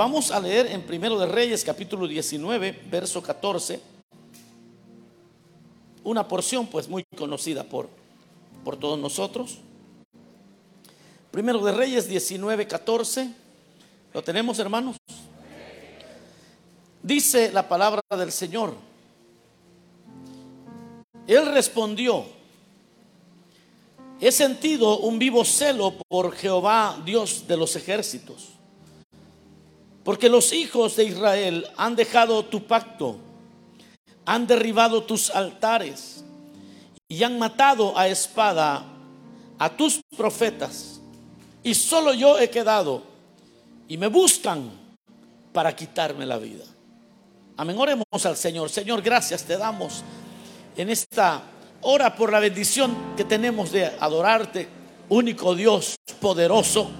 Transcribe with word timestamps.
Vamos 0.00 0.30
a 0.30 0.40
leer 0.40 0.68
en 0.68 0.80
Primero 0.80 1.18
de 1.18 1.26
Reyes 1.26 1.62
capítulo 1.62 2.08
19, 2.08 2.84
verso 2.90 3.22
14. 3.22 3.78
Una 6.04 6.26
porción 6.26 6.66
pues 6.68 6.88
muy 6.88 7.04
conocida 7.14 7.64
por, 7.64 7.90
por 8.64 8.78
todos 8.78 8.98
nosotros. 8.98 9.58
Primero 11.30 11.62
de 11.62 11.72
Reyes 11.72 12.08
19, 12.08 12.66
14. 12.66 13.30
¿Lo 14.14 14.24
tenemos 14.24 14.58
hermanos? 14.58 14.96
Dice 17.02 17.52
la 17.52 17.68
palabra 17.68 18.00
del 18.16 18.32
Señor. 18.32 18.72
Él 21.26 21.44
respondió, 21.52 22.24
he 24.18 24.32
sentido 24.32 25.00
un 25.00 25.18
vivo 25.18 25.44
celo 25.44 25.92
por 26.08 26.32
Jehová, 26.32 27.02
Dios 27.04 27.46
de 27.46 27.58
los 27.58 27.76
ejércitos, 27.76 28.59
porque 30.04 30.28
los 30.28 30.52
hijos 30.52 30.96
de 30.96 31.04
Israel 31.04 31.66
han 31.76 31.96
dejado 31.96 32.44
tu 32.44 32.66
pacto, 32.66 33.16
han 34.24 34.46
derribado 34.46 35.02
tus 35.02 35.30
altares 35.30 36.24
y 37.08 37.22
han 37.22 37.38
matado 37.38 37.96
a 37.98 38.08
espada 38.08 38.84
a 39.58 39.76
tus 39.76 40.00
profetas, 40.16 41.00
y 41.62 41.74
solo 41.74 42.14
yo 42.14 42.38
he 42.38 42.48
quedado, 42.48 43.02
y 43.88 43.98
me 43.98 44.06
buscan 44.06 44.70
para 45.52 45.74
quitarme 45.76 46.24
la 46.24 46.38
vida. 46.38 46.64
Amén, 47.56 47.76
oremos 47.78 48.06
al 48.24 48.36
Señor. 48.36 48.70
Señor, 48.70 49.02
gracias 49.02 49.44
te 49.44 49.58
damos 49.58 50.02
en 50.76 50.88
esta 50.88 51.42
hora 51.82 52.16
por 52.16 52.32
la 52.32 52.40
bendición 52.40 53.14
que 53.16 53.24
tenemos 53.24 53.72
de 53.72 53.84
adorarte, 53.84 54.66
único 55.10 55.54
Dios 55.54 55.96
poderoso. 56.20 56.90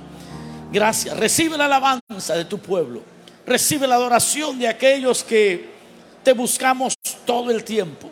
Gracias. 0.72 1.16
Recibe 1.16 1.58
la 1.58 1.64
alabanza 1.64 2.34
de 2.34 2.44
tu 2.44 2.58
pueblo. 2.58 3.02
Recibe 3.46 3.86
la 3.86 3.96
adoración 3.96 4.58
de 4.58 4.68
aquellos 4.68 5.24
que 5.24 5.68
te 6.22 6.32
buscamos 6.32 6.94
todo 7.24 7.50
el 7.50 7.64
tiempo. 7.64 8.10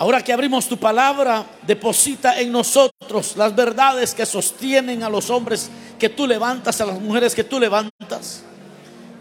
Ahora 0.00 0.22
que 0.22 0.32
abrimos 0.32 0.68
tu 0.68 0.76
palabra, 0.76 1.44
deposita 1.66 2.40
en 2.40 2.52
nosotros 2.52 3.36
las 3.36 3.54
verdades 3.54 4.14
que 4.14 4.24
sostienen 4.24 5.02
a 5.02 5.10
los 5.10 5.28
hombres 5.28 5.70
que 5.98 6.08
tú 6.08 6.26
levantas, 6.26 6.80
a 6.80 6.86
las 6.86 7.00
mujeres 7.00 7.34
que 7.34 7.42
tú 7.42 7.58
levantas. 7.58 8.42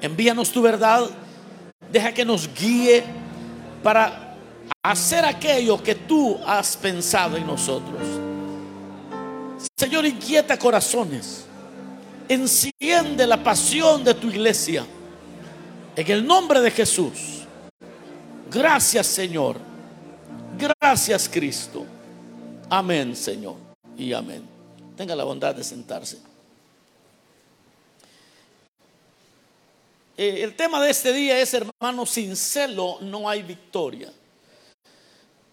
Envíanos 0.02 0.52
tu 0.52 0.62
verdad. 0.62 1.10
Deja 1.92 2.12
que 2.12 2.24
nos 2.24 2.48
guíe 2.54 3.04
para 3.82 4.36
hacer 4.84 5.26
aquello 5.26 5.82
que 5.82 5.96
tú 5.96 6.40
has 6.46 6.78
pensado 6.78 7.38
en 7.38 7.48
nosotros. 7.48 8.17
Señor, 9.78 10.06
inquieta 10.06 10.58
corazones. 10.58 11.46
Enciende 12.30 13.26
la 13.26 13.42
pasión 13.44 14.04
de 14.04 14.14
tu 14.14 14.28
iglesia. 14.28 14.86
En 15.96 16.12
el 16.12 16.26
nombre 16.26 16.62
de 16.62 16.72
Jesús. 16.72 17.46
Gracias, 18.52 19.08
Señor. 19.08 19.58
Gracias, 20.58 21.30
Cristo. 21.30 21.86
Amén, 22.70 23.16
Señor. 23.16 23.56
Y 23.98 24.14
amén. 24.14 24.44
Tenga 24.96 25.16
la 25.16 25.24
bondad 25.24 25.56
de 25.56 25.64
sentarse. 25.64 26.18
Eh, 30.18 30.42
el 30.44 30.56
tema 30.56 30.82
de 30.82 30.90
este 30.90 31.14
día 31.14 31.40
es, 31.40 31.54
hermano, 31.54 32.06
sin 32.06 32.36
celo 32.36 32.98
no 33.02 33.30
hay 33.30 33.44
victoria. 33.44 34.12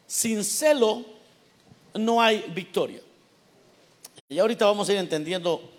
Sin 0.06 0.42
celo 0.42 1.04
no 1.94 2.20
hay 2.20 2.44
victoria. 2.54 3.00
Y 4.28 4.38
ahorita 4.38 4.66
vamos 4.66 4.88
a 4.88 4.92
ir 4.92 4.98
entendiendo 4.98 5.70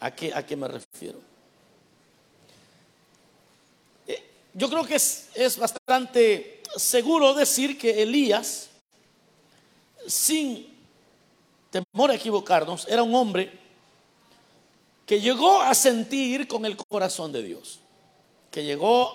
a 0.00 0.10
qué, 0.10 0.32
a 0.34 0.44
qué 0.44 0.56
me 0.56 0.68
refiero. 0.68 1.18
Eh, 4.06 4.22
yo 4.54 4.68
creo 4.68 4.84
que 4.84 4.96
es, 4.96 5.28
es 5.34 5.56
bastante 5.56 6.62
seguro 6.76 7.34
decir 7.34 7.78
que 7.78 8.02
Elías, 8.02 8.68
sin 10.06 10.74
temor 11.70 12.10
a 12.10 12.14
equivocarnos, 12.14 12.86
era 12.88 13.02
un 13.02 13.14
hombre 13.14 13.52
que 15.06 15.20
llegó 15.20 15.62
a 15.62 15.74
sentir 15.74 16.48
con 16.48 16.64
el 16.66 16.76
corazón 16.76 17.32
de 17.32 17.42
Dios 17.42 17.80
que 18.56 18.64
llegó 18.64 19.12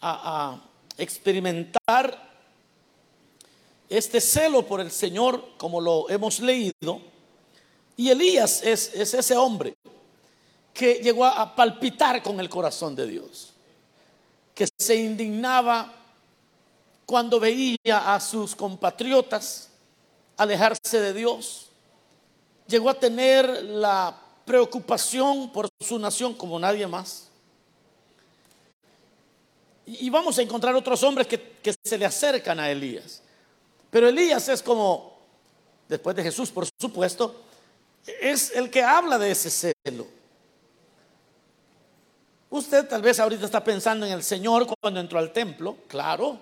a, 0.00 0.60
experimentar 0.96 2.29
este 3.90 4.22
celo 4.22 4.66
por 4.66 4.80
el 4.80 4.90
Señor, 4.90 5.44
como 5.58 5.80
lo 5.80 6.08
hemos 6.08 6.40
leído. 6.40 7.02
Y 7.96 8.08
Elías 8.08 8.62
es, 8.62 8.94
es 8.94 9.12
ese 9.12 9.36
hombre 9.36 9.74
que 10.72 10.94
llegó 10.94 11.26
a 11.26 11.54
palpitar 11.54 12.22
con 12.22 12.40
el 12.40 12.48
corazón 12.48 12.96
de 12.96 13.06
Dios, 13.06 13.52
que 14.54 14.66
se 14.78 14.96
indignaba 14.96 15.92
cuando 17.04 17.38
veía 17.40 18.14
a 18.14 18.20
sus 18.20 18.54
compatriotas 18.54 19.68
alejarse 20.36 21.00
de 21.00 21.12
Dios, 21.12 21.66
llegó 22.66 22.88
a 22.88 22.94
tener 22.94 23.64
la 23.64 24.16
preocupación 24.44 25.52
por 25.52 25.68
su 25.80 25.98
nación 25.98 26.34
como 26.34 26.58
nadie 26.58 26.86
más. 26.86 27.28
Y 29.84 30.08
vamos 30.08 30.38
a 30.38 30.42
encontrar 30.42 30.74
otros 30.74 31.02
hombres 31.02 31.26
que, 31.26 31.74
se 31.84 31.98
le 31.98 32.06
acercan 32.06 32.60
a 32.60 32.70
Elías. 32.70 33.22
Pero 33.90 34.08
Elías 34.08 34.48
es 34.48 34.62
como, 34.62 35.18
después 35.88 36.14
de 36.16 36.22
Jesús, 36.22 36.50
por 36.50 36.66
supuesto, 36.80 37.42
es 38.20 38.54
el 38.54 38.70
que 38.70 38.82
habla 38.82 39.18
de 39.18 39.30
ese 39.30 39.74
celo. 39.84 40.06
Usted 42.50 42.88
tal 42.88 43.02
vez 43.02 43.20
ahorita 43.20 43.44
está 43.44 43.62
pensando 43.62 44.06
en 44.06 44.12
el 44.12 44.22
Señor 44.22 44.66
cuando 44.80 45.00
entró 45.00 45.18
al 45.18 45.32
templo, 45.32 45.76
claro, 45.86 46.38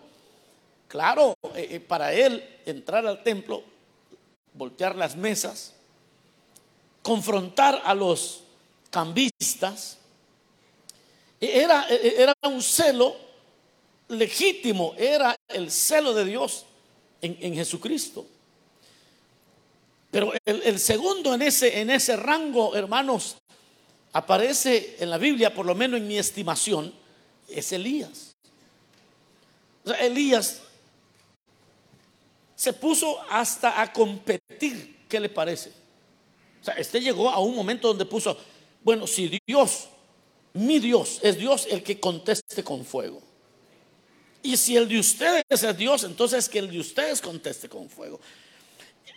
claro, 0.87 1.35
eh, 1.55 1.69
eh, 1.73 1.81
para 1.81 2.13
él 2.13 2.61
entrar 2.65 3.07
al 3.07 3.23
templo, 3.23 3.63
voltear 4.55 4.97
las 4.97 5.17
mesas, 5.17 5.75
confrontar 7.03 7.83
a 7.85 7.95
los 7.95 8.45
cambistas, 8.91 9.99
era, 11.41 11.87
era 11.89 12.35
un 12.43 12.63
celo 12.63 13.29
legítimo 14.09 14.95
era 14.97 15.37
el 15.49 15.71
celo 15.71 16.15
de 16.15 16.25
Dios 16.25 16.65
en, 17.21 17.55
Jesucristo. 17.55 18.27
Pero 20.11 20.33
el, 20.45 20.79
segundo 20.79 21.35
en 21.35 21.43
ese, 21.43 21.81
en 21.81 21.91
ese 21.91 22.17
rango, 22.17 22.75
hermanos, 22.75 23.37
aparece 24.13 24.97
en 25.01 25.11
la 25.11 25.19
Biblia, 25.19 25.55
por 25.55 25.67
lo 25.67 25.75
menos 25.75 26.01
en 26.01 26.09
mi 26.09 26.19
estimación, 26.19 26.93
es 27.49 27.73
Elías. 27.73 28.35
Elías 30.01 30.61
se 32.55 32.73
puso 32.73 33.21
hasta 33.31 33.81
a 33.81 33.93
competir. 33.93 34.99
¿Qué 35.09 35.21
le 35.21 35.29
parece? 35.29 35.71
O 36.61 36.65
sea, 36.65 36.75
este 36.75 37.01
llegó 37.01 37.31
a 37.31 37.39
un 37.39 37.55
momento 37.55 37.89
donde 37.89 38.05
puso, 38.05 38.37
bueno, 38.83 39.07
si 39.07 39.41
Dios, 39.47 39.89
mi 40.55 40.79
Dios, 40.79 41.21
es 41.23 41.39
Dios 41.39 41.67
el 41.71 41.83
que 41.83 42.01
conteste 42.01 42.65
con 42.65 42.85
fuego. 42.85 43.23
Y 44.43 44.57
si 44.57 44.77
el 44.77 44.89
de 44.89 44.99
ustedes 44.99 45.45
es 45.51 45.77
Dios, 45.77 46.05
entonces 46.05 46.49
que 46.49 46.61
el 46.61 46.71
de 46.71 46.81
ustedes 46.81 47.21
conteste 47.21 47.69
con 47.69 47.89
fuego. 47.89 48.21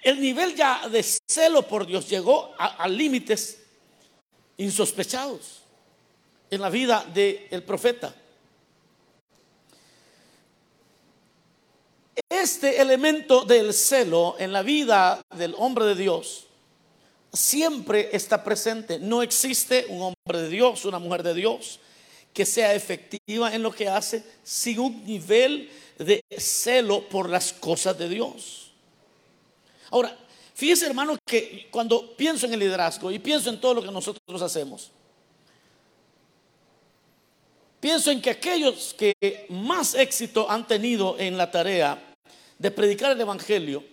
El 0.03 0.19
nivel 0.19 0.55
ya 0.55 0.87
de 0.89 1.03
celo 1.03 1.67
por 1.67 1.85
Dios 1.85 2.09
llegó 2.09 2.53
a, 2.57 2.87
límites 2.87 3.59
insospechados 4.57 5.61
en 6.49 6.61
la 6.61 6.69
vida 6.69 7.05
del 7.13 7.63
profeta. 7.63 8.13
Este 12.27 12.81
elemento 12.81 13.45
del 13.45 13.73
celo 13.73 14.35
en 14.39 14.51
la 14.51 14.63
vida 14.63 15.21
del 15.35 15.53
hombre 15.57 15.85
de 15.85 15.95
Dios 15.95 16.47
siempre 17.31 18.09
está 18.11 18.43
presente. 18.43 18.97
No 18.97 19.21
existe 19.21 19.85
un 19.89 20.01
hombre 20.01 20.41
de 20.41 20.49
Dios, 20.49 20.83
una 20.85 20.97
mujer 20.97 21.21
de 21.21 21.35
Dios 21.35 21.79
que 22.33 22.45
sea 22.45 22.73
efectiva 22.73 23.53
en 23.53 23.61
lo 23.61 23.71
que 23.71 23.87
hace 23.87 24.23
sin 24.43 24.79
un 24.79 25.05
nivel 25.05 25.69
de 25.97 26.23
celo 26.37 27.07
por 27.07 27.29
las 27.29 27.53
cosas 27.53 27.97
de 27.97 28.09
Dios. 28.09 28.71
Ahora, 29.89 30.17
fíjese 30.53 30.85
hermano 30.85 31.17
que 31.25 31.67
cuando 31.69 32.15
pienso 32.15 32.45
en 32.45 32.53
el 32.53 32.59
liderazgo 32.59 33.11
y 33.11 33.19
pienso 33.19 33.49
en 33.49 33.59
todo 33.59 33.75
lo 33.75 33.83
que 33.83 33.91
nosotros 33.91 34.41
hacemos, 34.41 34.91
pienso 37.79 38.11
en 38.11 38.21
que 38.21 38.29
aquellos 38.29 38.95
que 38.97 39.45
más 39.49 39.95
éxito 39.95 40.49
han 40.49 40.65
tenido 40.65 41.19
en 41.19 41.37
la 41.37 41.51
tarea 41.51 42.15
de 42.57 42.71
predicar 42.71 43.11
el 43.11 43.19
Evangelio, 43.19 43.83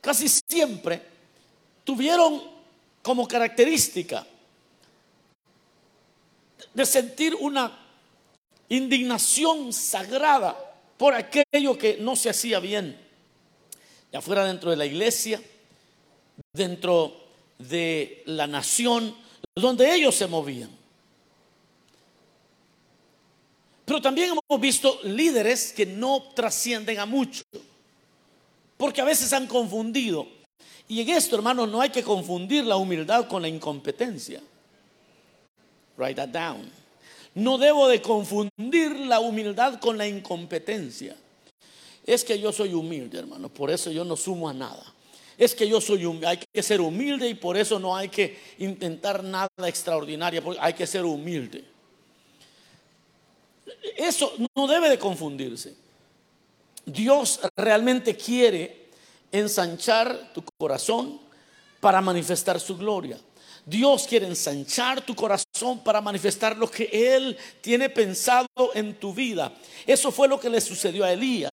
casi 0.00 0.28
siempre 0.28 1.00
tuvieron 1.84 2.42
como 3.02 3.28
característica 3.28 4.26
de 6.72 6.86
sentir 6.86 7.34
una 7.34 7.78
indignación 8.68 9.72
sagrada 9.72 10.56
por 10.96 11.14
aquello 11.14 11.76
que 11.76 11.98
no 12.00 12.16
se 12.16 12.30
hacía 12.30 12.60
bien, 12.60 12.98
ya 14.12 14.20
fuera 14.20 14.44
dentro 14.44 14.70
de 14.70 14.76
la 14.76 14.86
iglesia, 14.86 15.42
dentro 16.52 17.14
de 17.58 18.22
la 18.26 18.46
nación, 18.46 19.14
donde 19.54 19.94
ellos 19.94 20.14
se 20.14 20.26
movían. 20.26 20.70
Pero 23.84 24.00
también 24.00 24.30
hemos 24.30 24.60
visto 24.60 24.98
líderes 25.04 25.72
que 25.72 25.84
no 25.84 26.30
trascienden 26.34 26.98
a 26.98 27.06
mucho, 27.06 27.42
porque 28.76 29.00
a 29.00 29.04
veces 29.04 29.32
han 29.32 29.46
confundido. 29.46 30.26
Y 30.88 31.00
en 31.00 31.10
esto, 31.10 31.36
hermanos, 31.36 31.68
no 31.68 31.80
hay 31.80 31.90
que 31.90 32.02
confundir 32.02 32.64
la 32.64 32.76
humildad 32.76 33.28
con 33.28 33.42
la 33.42 33.48
incompetencia. 33.48 34.40
Write 35.96 36.16
that 36.16 36.28
down. 36.28 36.70
No 37.34 37.58
debo 37.58 37.88
de 37.88 38.00
confundir 38.00 38.98
la 39.06 39.20
humildad 39.20 39.80
con 39.80 39.98
la 39.98 40.06
incompetencia. 40.06 41.16
Es 42.06 42.22
que 42.22 42.38
yo 42.38 42.52
soy 42.52 42.74
humilde, 42.74 43.18
hermano, 43.18 43.48
por 43.48 43.70
eso 43.70 43.90
yo 43.90 44.04
no 44.04 44.16
sumo 44.16 44.48
a 44.48 44.52
nada. 44.52 44.84
Es 45.36 45.54
que 45.54 45.66
yo 45.68 45.80
soy 45.80 46.04
humilde, 46.04 46.26
hay 46.28 46.38
que 46.38 46.62
ser 46.62 46.80
humilde 46.80 47.28
y 47.28 47.34
por 47.34 47.56
eso 47.56 47.78
no 47.78 47.96
hay 47.96 48.08
que 48.08 48.38
intentar 48.58 49.24
nada 49.24 49.48
extraordinario, 49.66 50.42
hay 50.60 50.74
que 50.74 50.86
ser 50.86 51.04
humilde. 51.04 51.64
Eso 53.96 54.32
no 54.54 54.66
debe 54.66 54.88
de 54.88 54.98
confundirse. 54.98 55.74
Dios 56.86 57.40
realmente 57.56 58.14
quiere 58.16 58.88
ensanchar 59.32 60.32
tu 60.32 60.44
corazón 60.58 61.20
para 61.80 62.00
manifestar 62.00 62.60
su 62.60 62.76
gloria. 62.76 63.18
Dios 63.66 64.06
quiere 64.06 64.26
ensanchar 64.26 65.00
tu 65.00 65.14
corazón 65.14 65.78
para 65.82 66.02
manifestar 66.02 66.56
lo 66.56 66.70
que 66.70 66.88
Él 66.92 67.36
tiene 67.62 67.88
pensado 67.88 68.46
en 68.74 68.94
tu 68.94 69.14
vida. 69.14 69.52
Eso 69.86 70.12
fue 70.12 70.28
lo 70.28 70.38
que 70.38 70.50
le 70.50 70.60
sucedió 70.60 71.04
a 71.04 71.12
Elías. 71.12 71.50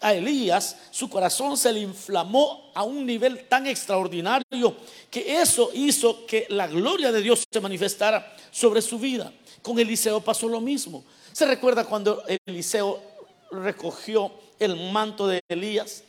A 0.00 0.14
Elías 0.14 0.76
su 0.92 1.10
corazón 1.10 1.56
se 1.56 1.72
le 1.72 1.80
inflamó 1.80 2.70
a 2.74 2.84
un 2.84 3.04
nivel 3.04 3.48
tan 3.48 3.66
extraordinario 3.66 4.76
que 5.10 5.40
eso 5.40 5.70
hizo 5.74 6.26
que 6.26 6.46
la 6.48 6.68
gloria 6.68 7.10
de 7.10 7.22
Dios 7.22 7.42
se 7.52 7.60
manifestara 7.60 8.36
sobre 8.52 8.80
su 8.80 8.98
vida. 9.00 9.32
Con 9.60 9.80
Eliseo 9.80 10.20
pasó 10.20 10.48
lo 10.48 10.60
mismo. 10.60 11.04
¿Se 11.32 11.44
recuerda 11.44 11.84
cuando 11.84 12.22
Eliseo 12.46 13.02
recogió 13.50 14.30
el 14.60 14.92
manto 14.92 15.26
de 15.26 15.40
Elías? 15.48 16.04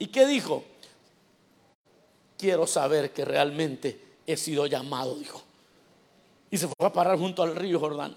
¿Y 0.00 0.08
qué 0.08 0.26
dijo? 0.26 0.64
Quiero 2.36 2.66
saber 2.66 3.12
que 3.12 3.24
realmente 3.24 4.09
he 4.32 4.36
sido 4.36 4.66
llamado, 4.66 5.16
dijo. 5.16 5.42
Y 6.50 6.58
se 6.58 6.66
fue 6.66 6.86
a 6.86 6.92
parar 6.92 7.18
junto 7.18 7.42
al 7.42 7.54
río 7.56 7.78
Jordán. 7.78 8.16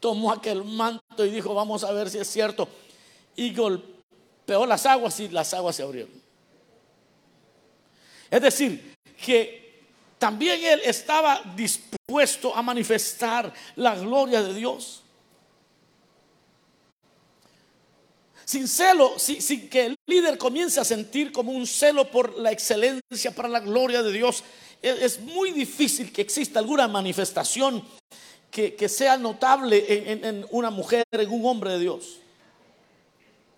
Tomó 0.00 0.32
aquel 0.32 0.64
manto 0.64 1.24
y 1.24 1.30
dijo, 1.30 1.54
vamos 1.54 1.84
a 1.84 1.92
ver 1.92 2.10
si 2.10 2.18
es 2.18 2.28
cierto. 2.28 2.68
Y 3.36 3.54
golpeó 3.54 4.66
las 4.66 4.86
aguas 4.86 5.18
y 5.20 5.28
las 5.28 5.52
aguas 5.54 5.76
se 5.76 5.82
abrieron. 5.82 6.12
Es 8.30 8.42
decir, 8.42 8.96
que 9.24 9.86
también 10.18 10.62
él 10.62 10.80
estaba 10.84 11.40
dispuesto 11.56 12.54
a 12.54 12.62
manifestar 12.62 13.52
la 13.76 13.96
gloria 13.96 14.42
de 14.42 14.54
Dios. 14.54 15.02
sin 18.48 18.66
celo, 18.66 19.18
sin, 19.18 19.68
que 19.68 19.84
el 19.84 19.96
líder 20.06 20.38
comience 20.38 20.80
a 20.80 20.84
sentir 20.84 21.32
como 21.32 21.52
un 21.52 21.66
celo 21.66 22.10
por 22.10 22.38
la 22.38 22.50
excelencia, 22.50 23.30
para 23.34 23.46
la 23.46 23.60
gloria 23.60 24.02
de 24.02 24.10
Dios, 24.10 24.42
es, 24.82 25.20
muy 25.20 25.50
difícil 25.50 26.12
que 26.12 26.22
exista 26.22 26.58
alguna 26.58 26.88
manifestación 26.88 27.82
que, 28.50 28.88
sea 28.88 29.16
notable 29.16 29.84
en, 29.88 30.46
una 30.50 30.70
mujer, 30.70 31.04
en 31.12 31.30
un 31.30 31.46
hombre 31.46 31.72
de 31.72 31.78
Dios. 31.78 32.18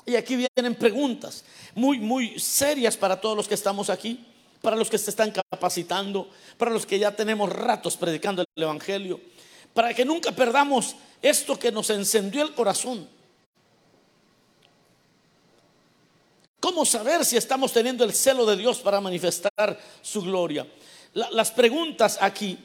Y 0.06 0.17
aquí 0.17 0.37
vienen 0.37 0.75
preguntas 0.75 1.44
muy, 1.75 1.99
muy 1.99 2.38
serias 2.38 2.96
para 2.96 3.20
todos 3.20 3.37
los 3.37 3.49
que 3.49 3.55
estamos 3.55 3.90
aquí, 3.90 4.26
para 4.61 4.76
los 4.76 4.90
que 4.90 4.99
se 4.99 5.11
están 5.11 5.31
capacitando, 5.31 6.28
para 6.58 6.70
los 6.70 6.84
que 6.84 6.99
ya 6.99 7.14
tenemos 7.14 7.50
ratos 7.50 7.96
predicando 7.96 8.44
el 8.55 8.62
Evangelio, 8.62 9.20
para 9.73 9.94
que 9.94 10.05
nunca 10.05 10.32
perdamos 10.32 10.96
esto 11.23 11.58
que 11.58 11.70
nos 11.70 11.90
encendió 11.90 12.43
el 12.43 12.55
corazón 12.55 13.08
¿Cómo 16.61 16.84
saber 16.84 17.25
si 17.25 17.38
estamos 17.38 17.73
teniendo 17.73 18.05
el 18.05 18.12
celo 18.12 18.44
de 18.44 18.55
Dios 18.55 18.78
para 18.81 19.00
manifestar 19.00 19.81
su 20.02 20.20
gloria? 20.20 20.66
Las 21.14 21.50
preguntas 21.50 22.18
aquí 22.20 22.58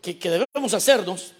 que, 0.00 0.14
debemos 0.14 0.74
hacernos, 0.74 1.32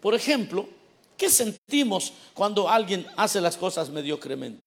por 0.00 0.14
ejemplo, 0.14 0.68
¿qué 1.16 1.30
sentimos 1.30 2.12
cuando 2.34 2.68
alguien 2.68 3.06
hace 3.16 3.40
las 3.40 3.56
cosas 3.56 3.88
mediocremente? 3.88 4.62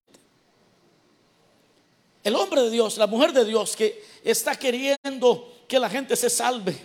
El 2.24 2.34
hombre 2.34 2.62
de 2.62 2.70
Dios, 2.70 2.96
la 2.96 3.06
mujer 3.06 3.32
de 3.32 3.44
Dios 3.44 3.76
que 3.76 4.02
está 4.24 4.56
queriendo 4.56 5.62
que 5.68 5.78
la 5.78 5.88
gente 5.88 6.16
se 6.16 6.28
salve, 6.28 6.76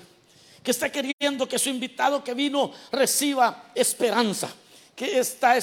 que 0.61 0.69
está 0.69 0.91
queriendo 0.91 1.47
que 1.47 1.57
su 1.57 1.69
invitado 1.69 2.23
que 2.23 2.35
vino 2.35 2.71
reciba 2.91 3.71
esperanza, 3.73 4.53
que 4.95 5.17
está 5.17 5.57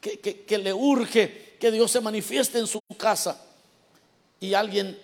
que 0.00 0.58
le 0.58 0.72
urge 0.72 1.56
que 1.60 1.70
Dios 1.70 1.90
se 1.90 2.00
manifieste 2.00 2.58
en 2.58 2.66
su 2.66 2.80
casa 2.96 3.40
y 4.40 4.54
alguien 4.54 4.98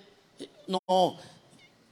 no 0.67 1.17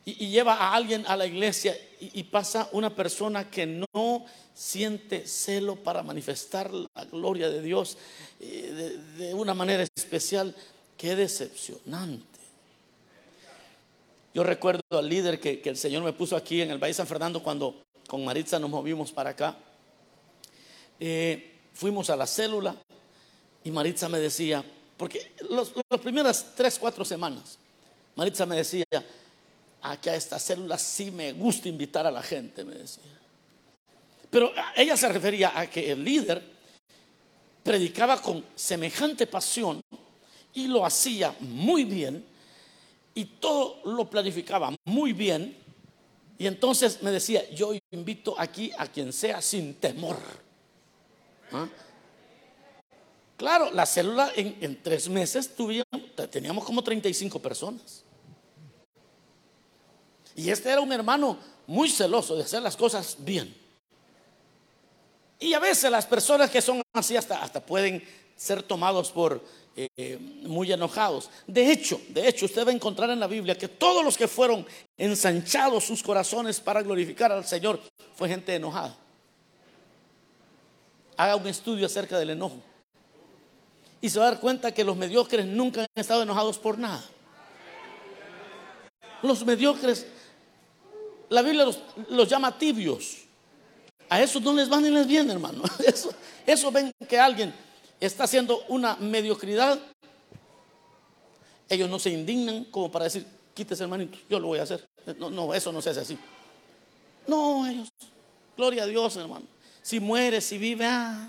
y, 0.09 0.29
lleva 0.29 0.55
a 0.55 0.75
alguien 0.75 1.05
a 1.09 1.17
la 1.17 1.27
iglesia 1.27 1.77
y, 2.01 2.23
pasa 2.23 2.69
una 2.73 2.95
persona 2.95 3.51
que 3.51 3.67
no 3.67 4.25
siente 4.55 5.27
celo 5.27 5.75
para 5.75 6.05
manifestar 6.05 6.73
la 6.73 7.05
gloria 7.11 7.51
de 7.51 7.61
Dios 7.61 7.99
eh, 8.39 8.99
de, 9.19 9.35
una 9.35 9.53
manera 9.53 9.85
especial, 9.97 10.55
qué 10.97 11.17
decepcionante. 11.17 12.25
Yo 14.33 14.45
recuerdo 14.45 14.83
al 14.91 15.09
líder 15.09 15.41
que, 15.41 15.61
el 15.65 15.77
Señor 15.77 16.05
me 16.05 16.13
puso 16.13 16.37
aquí 16.37 16.63
en 16.63 16.71
el 16.71 16.79
Valle 16.79 16.95
San 16.95 17.09
Fernando 17.09 17.43
cuando 17.43 17.83
con 18.07 18.25
Maritza 18.25 18.61
nos 18.61 18.71
movimos 18.71 19.11
para 19.11 19.31
acá. 19.31 19.57
Eh, 21.01 21.57
fuimos 21.75 22.11
a 22.11 22.17
la 22.17 22.29
célula 22.29 22.77
y 23.65 23.73
Maritza 23.73 24.09
me 24.09 24.21
decía, 24.21 24.65
porque 24.97 25.33
las 25.51 26.01
primeras 26.01 26.55
tres, 26.55 26.79
cuatro 26.79 27.05
semanas, 27.05 27.59
Maritza 28.15 28.47
me 28.47 28.57
decía, 28.57 28.85
aquí 29.93 30.09
a 30.09 30.15
esta 30.15 30.39
célula 30.39 30.79
sí 30.79 31.11
me 31.11 31.33
gusta 31.33 31.69
invitar 31.69 32.07
a 32.07 32.11
la 32.11 32.23
gente, 32.23 32.65
me 32.65 32.75
decía. 32.75 33.03
Pero 34.31 34.53
ella 34.75 34.97
se 34.97 35.09
refería 35.09 35.59
a 35.59 35.69
que 35.69 35.93
el 35.93 36.03
líder 36.03 36.43
predicaba 37.63 38.21
con 38.21 38.45
semejante 38.55 39.27
pasión 39.27 39.81
y 40.55 40.69
lo 40.69 40.85
hacía 40.85 41.35
muy 41.41 41.85
bien 41.85 42.25
y 43.15 43.25
todo 43.25 43.81
lo 43.85 44.09
planificaba 44.09 44.75
muy 44.85 45.13
bien. 45.13 45.57
Y 46.39 46.47
entonces 46.47 47.03
me 47.03 47.11
decía, 47.11 47.49
yo 47.51 47.73
invito 47.91 48.35
aquí 48.39 48.71
a 48.77 48.87
quien 48.87 49.13
sea 49.13 49.41
sin 49.41 49.75
temor. 49.75 50.19
¿Ah? 51.53 51.69
Claro, 53.37 53.71
la 53.71 53.85
célula 53.85 54.33
en, 54.35 54.83
tres 54.83 55.09
meses 55.09 55.51
teníamos 56.31 56.65
como 56.65 56.83
35 56.83 57.39
personas. 57.39 58.06
Y 60.37 60.51
este 60.51 60.71
era 60.71 60.81
un 60.81 60.93
hermano 60.93 61.39
muy 61.67 61.91
celoso 61.91 62.37
de 62.37 62.43
hacer 62.43 62.63
las 62.63 62.77
cosas 62.77 63.17
bien. 63.19 63.55
Y 65.39 65.55
a 65.55 65.59
veces 65.59 65.91
las 65.91 66.07
personas 66.07 66.51
que 66.51 66.63
son 66.63 66.83
así 66.93 67.17
hasta, 67.17 67.43
hasta 67.43 67.65
pueden 67.65 68.03
ser 68.37 68.63
tomados 68.63 69.11
por 69.11 69.43
eh, 69.79 70.19
muy 70.43 70.73
enojados. 70.73 71.29
De 71.47 71.71
hecho, 71.71 72.01
de 72.09 72.27
hecho, 72.29 72.47
usted 72.47 72.67
va 72.67 72.71
a 72.71 72.75
encontrar 72.75 73.11
en 73.11 73.21
la 73.21 73.27
Biblia 73.27 73.59
que 73.59 73.69
todos 73.69 74.03
los 74.03 74.17
que 74.17 74.27
fueron 74.29 74.67
ensanchados 74.97 75.85
sus 75.85 76.03
corazones 76.03 76.61
para 76.61 76.83
glorificar 76.83 77.31
al 77.33 77.45
Señor 77.45 77.81
fue 78.15 78.29
gente 78.29 78.55
enojada. 78.55 78.97
Haga 81.19 81.37
un 81.37 81.47
estudio 81.47 81.87
acerca 81.87 82.19
del 82.19 82.31
enojo 82.31 82.63
y 84.01 84.09
se 84.09 84.19
va 84.19 84.29
a 84.29 84.31
dar 84.31 84.41
cuenta 84.41 84.73
que 84.73 84.85
los 84.85 84.97
mediocres 84.97 85.45
nunca 85.45 85.83
han 85.83 85.87
estado 85.95 86.23
enojados 86.23 86.59
por 86.59 86.79
nada. 86.79 87.05
Los 89.23 89.45
mediocres, 89.45 90.07
la 91.29 91.43
Biblia 91.43 91.67
los, 92.09 92.29
llama 92.29 92.57
tibios. 92.57 93.19
A 94.09 94.23
esos 94.23 94.41
no 94.43 94.53
les 94.53 94.69
van 94.69 94.83
ni 94.83 94.91
les 94.91 95.07
viene, 95.07 95.33
hermano. 95.33 95.63
Eso, 96.47 96.71
ven 96.71 96.93
que 97.09 97.19
alguien 97.19 97.53
está 97.99 98.25
haciendo 98.25 98.65
una 98.69 98.97
mediocridad. 98.97 99.81
Ellos 101.69 101.91
no 101.91 101.99
se 101.99 102.11
indignan 102.11 102.65
como 102.67 102.91
para 102.91 103.07
decir, 103.07 103.27
quítese 103.53 103.83
hermanito, 103.83 104.17
yo 104.31 104.39
lo 104.39 104.47
voy 104.47 104.61
a 104.61 104.63
hacer. 104.63 104.87
No, 105.19 105.31
no, 105.31 105.53
eso 105.53 105.73
no 105.73 105.83
se 105.83 105.91
hace 105.91 106.01
así. 106.01 106.19
No, 107.27 107.67
ellos, 107.67 107.89
gloria 108.57 108.85
a 108.85 108.87
Dios, 108.87 109.17
hermano. 109.17 109.47
Si 109.83 109.99
muere, 109.99 110.41
si 110.41 110.59
vive, 110.59 110.87
ah, 110.87 111.29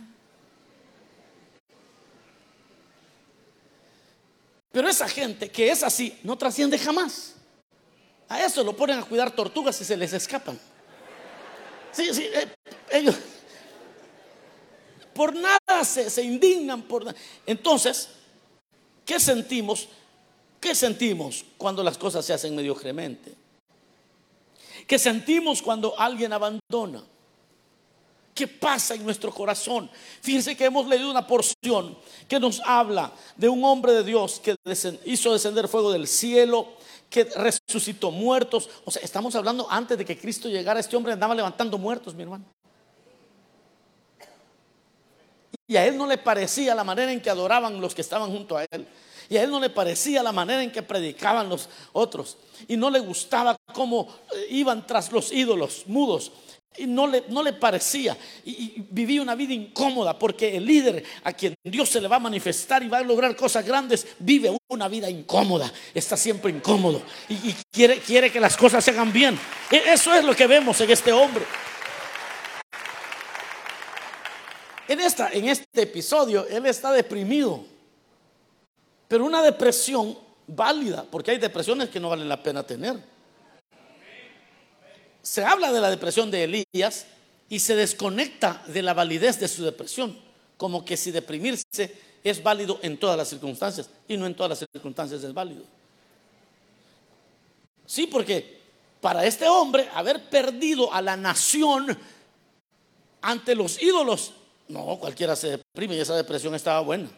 Pero 4.77 4.89
esa 4.89 5.07
gente 5.07 5.49
que 5.49 5.71
es 5.71 5.81
así 5.81 6.15
no 6.21 6.37
trasciende 6.37 6.77
jamás. 6.77 7.33
A 8.29 8.43
eso 8.43 8.63
lo 8.63 8.75
ponen 8.75 8.99
a 8.99 9.03
cuidar 9.03 9.31
tortugas 9.31 9.79
y 9.81 9.85
se 9.85 9.97
les 9.97 10.13
escapan. 10.13 10.59
Sí, 11.91 12.13
sí, 12.13 12.27
eh, 12.33 13.13
por 15.13 15.35
nada 15.35 15.83
se, 15.83 16.09
se 16.09 16.21
indignan 16.23 16.81
por 16.83 17.05
nada. 17.05 17.17
Entonces, 17.45 18.09
¿qué 19.05 19.19
sentimos? 19.19 19.87
¿Qué 20.59 20.75
sentimos 20.75 21.45
cuando 21.57 21.83
las 21.83 21.97
cosas 21.97 22.25
se 22.25 22.33
hacen 22.33 22.55
mediocremente? 22.55 23.35
que 24.87 24.97
sentimos 24.97 25.61
cuando 25.61 25.99
alguien 25.99 26.31
abandona. 26.33 27.03
¿Qué 28.33 28.47
pasa 28.47 28.93
en 28.93 29.03
nuestro 29.03 29.33
corazón? 29.33 29.89
Fíjense 30.21 30.55
que 30.55 30.65
hemos 30.65 30.87
leído 30.87 31.11
una 31.11 31.25
porción 31.25 31.97
que 32.27 32.39
nos 32.39 32.61
habla 32.63 33.11
de 33.35 33.49
un 33.49 33.63
hombre 33.65 33.91
de 33.93 34.03
Dios 34.03 34.39
que 34.39 34.55
hizo 35.05 35.33
descender 35.33 35.67
fuego 35.67 35.91
del 35.91 36.07
cielo, 36.07 36.76
que 37.09 37.23
resucitó 37.23 38.11
muertos. 38.11 38.69
O 38.85 38.91
sea, 38.91 39.01
estamos 39.01 39.35
hablando 39.35 39.67
antes 39.69 39.97
de 39.97 40.05
que 40.05 40.17
Cristo 40.17 40.49
llegara, 40.49 40.79
este 40.79 40.95
hombre 40.95 41.13
andaba 41.13 41.35
levantando 41.35 41.77
muertos, 41.77 42.15
mi 42.15 42.23
hermano. 42.23 42.45
Y 45.67 45.75
a 45.75 45.85
él 45.85 45.97
no 45.97 46.07
le 46.07 46.17
parecía 46.17 46.73
la 46.73 46.83
manera 46.83 47.11
en 47.11 47.21
que 47.21 47.29
adoraban 47.29 47.81
los 47.81 47.93
que 47.93 48.01
estaban 48.01 48.31
junto 48.31 48.57
a 48.57 48.65
él. 48.71 48.87
Y 49.29 49.35
a 49.35 49.43
él 49.43 49.51
no 49.51 49.59
le 49.59 49.69
parecía 49.69 50.23
la 50.23 50.31
manera 50.31 50.63
en 50.63 50.71
que 50.71 50.81
predicaban 50.81 51.49
los 51.49 51.67
otros. 51.91 52.37
Y 52.67 52.77
no 52.77 52.89
le 52.89 52.99
gustaba 52.99 53.57
cómo 53.73 54.07
eh, 54.33 54.47
iban 54.51 54.87
tras 54.87 55.11
los 55.11 55.31
ídolos 55.33 55.83
mudos. 55.87 56.31
Y 56.77 56.85
no 56.85 57.07
le, 57.07 57.23
no 57.29 57.41
le 57.41 57.53
parecía. 57.53 58.17
Y, 58.45 58.83
vivía 58.89 59.21
una 59.21 59.35
vida 59.35 59.53
incómoda 59.53 60.17
porque 60.17 60.55
el 60.55 60.65
líder 60.65 61.03
a 61.23 61.33
quien 61.33 61.53
Dios 61.63 61.89
se 61.89 61.99
le 61.99 62.07
va 62.07 62.17
a 62.17 62.19
manifestar 62.19 62.83
y 62.83 62.87
va 62.87 62.99
a 62.99 63.03
lograr 63.03 63.35
cosas 63.35 63.65
grandes, 63.65 64.07
vive 64.19 64.55
una 64.69 64.87
vida 64.87 65.09
incómoda. 65.09 65.71
Está 65.93 66.15
siempre 66.15 66.51
incómodo. 66.51 67.01
Y, 67.29 67.53
quiere, 67.71 67.99
quiere 67.99 68.31
que 68.31 68.39
las 68.39 68.55
cosas 68.55 68.83
se 68.83 68.91
hagan 68.91 69.11
bien. 69.11 69.37
E, 69.71 69.93
eso 69.93 70.13
es 70.13 70.23
lo 70.23 70.35
que 70.35 70.47
vemos 70.47 70.79
en 70.81 70.91
este 70.91 71.11
hombre. 71.11 71.43
En, 74.87 74.99
esta, 75.01 75.29
en 75.31 75.49
este 75.49 75.81
episodio, 75.81 76.47
él 76.47 76.65
está 76.65 76.91
deprimido. 76.91 77.65
Pero 79.07 79.25
una 79.25 79.41
depresión 79.41 80.17
válida, 80.47 81.05
porque 81.09 81.31
hay 81.31 81.37
depresiones 81.37 81.89
que 81.89 81.99
no 81.99 82.09
valen 82.09 82.29
la 82.29 82.41
pena 82.41 82.63
tener 82.63 83.16
se 85.27 85.43
habla 85.43 85.73
de 85.73 85.81
la 85.81 85.89
depresión 85.89 86.31
de 86.31 86.45
Elías 86.45 87.05
y 87.49 87.59
se 87.59 87.75
desconecta 87.75 88.63
de 88.67 88.81
la 88.81 88.93
validez 88.93 89.37
de 89.41 89.49
su 89.49 89.61
depresión, 89.61 90.17
como 90.55 90.85
que 90.85 90.95
si 90.95 91.11
deprimirse 91.11 91.93
es 92.23 92.41
válido 92.41 92.79
en 92.81 92.97
todas 92.97 93.17
las 93.17 93.27
circunstancias 93.27 93.89
y 94.07 94.15
no 94.15 94.25
en 94.25 94.33
todas 94.33 94.51
las 94.51 94.65
circunstancias 94.71 95.21
es 95.21 95.33
válido. 95.33 95.63
Sí, 97.85 98.07
porque 98.07 98.61
para 99.01 99.25
este 99.25 99.49
hombre 99.49 99.89
haber 99.93 100.29
perdido 100.29 100.93
a 100.93 101.01
la 101.01 101.17
nación 101.17 101.97
ante 103.21 103.53
los 103.53 103.81
ídolos, 103.83 104.31
no, 104.69 104.97
cualquiera 104.97 105.35
se 105.35 105.57
deprime 105.57 105.97
y 105.97 105.99
esa 105.99 106.15
depresión 106.15 106.55
estaba 106.55 106.79
buena. 106.79 107.09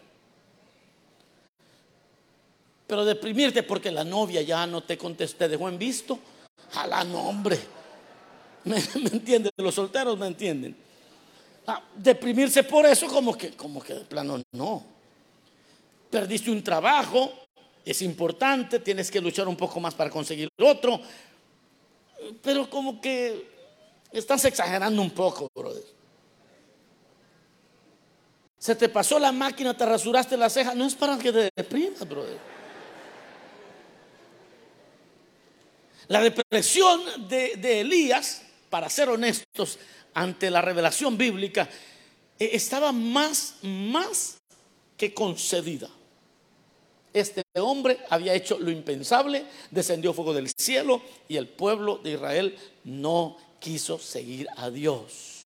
Pero 2.87 3.05
deprimirte 3.05 3.61
porque 3.61 3.91
la 3.91 4.03
novia 4.03 4.41
ya 4.41 4.65
no 4.65 4.81
te 4.81 4.97
contesté, 4.97 5.47
dejó 5.47 5.69
en 5.69 5.77
visto, 5.77 6.17
a 6.73 6.87
la 6.87 7.03
nombre 7.03 7.78
¿Me, 8.65 8.77
entienden? 9.11 9.51
Los 9.57 9.75
solteros 9.75 10.17
me 10.17 10.27
entienden. 10.27 10.75
Ah, 11.65 11.83
deprimirse 11.95 12.63
por 12.63 12.85
eso 12.85 13.07
como 13.07 13.37
que, 13.37 13.51
como 13.51 13.81
que 13.81 13.93
de 13.93 14.01
plano 14.01 14.41
no. 14.51 14.83
Perdiste 16.09 16.51
un 16.51 16.63
trabajo, 16.63 17.31
es 17.85 18.01
importante, 18.01 18.79
tienes 18.79 19.11
que 19.11 19.21
luchar 19.21 19.47
un 19.47 19.55
poco 19.55 19.79
más 19.79 19.93
para 19.93 20.09
conseguir 20.09 20.49
otro. 20.59 20.99
Pero 22.41 22.69
como 22.69 22.99
que 22.99 23.47
estás 24.11 24.43
exagerando 24.45 25.01
un 25.01 25.11
poco, 25.11 25.49
brother. 25.55 25.83
Se 28.57 28.75
te 28.75 28.89
pasó 28.89 29.19
la 29.19 29.31
máquina, 29.31 29.75
te 29.75 29.85
rasuraste 29.85 30.35
la 30.35 30.49
ceja. 30.49 30.75
No 30.75 30.85
es 30.85 30.95
para 30.95 31.17
que 31.17 31.31
te 31.31 31.49
deprimas, 31.55 32.07
brother. 32.07 32.37
La 36.07 36.19
depresión 36.21 37.01
de, 37.29 37.55
de 37.55 37.81
Elías 37.81 38.41
para 38.69 38.89
ser 38.89 39.09
honestos, 39.09 39.79
ante 40.13 40.49
la 40.49 40.61
revelación 40.61 41.17
bíblica, 41.17 41.69
e, 42.38 42.51
estaba 42.53 42.91
más, 42.91 43.55
más 43.61 44.38
que 44.97 45.13
concedida. 45.13 45.89
Este 47.11 47.43
hombre 47.55 47.99
había 48.09 48.33
hecho 48.33 48.59
lo 48.59 48.69
impensable, 48.69 49.45
descendió 49.71 50.13
fuego 50.13 50.33
del 50.33 50.51
cielo 50.57 51.01
y 51.27 51.38
el 51.38 51.47
pueblo 51.47 51.97
de 51.97 52.11
Israel 52.11 52.57
no 52.83 53.38
quiso 53.59 53.97
seguir 53.97 54.47
a 54.55 54.69
Dios. 54.69 55.43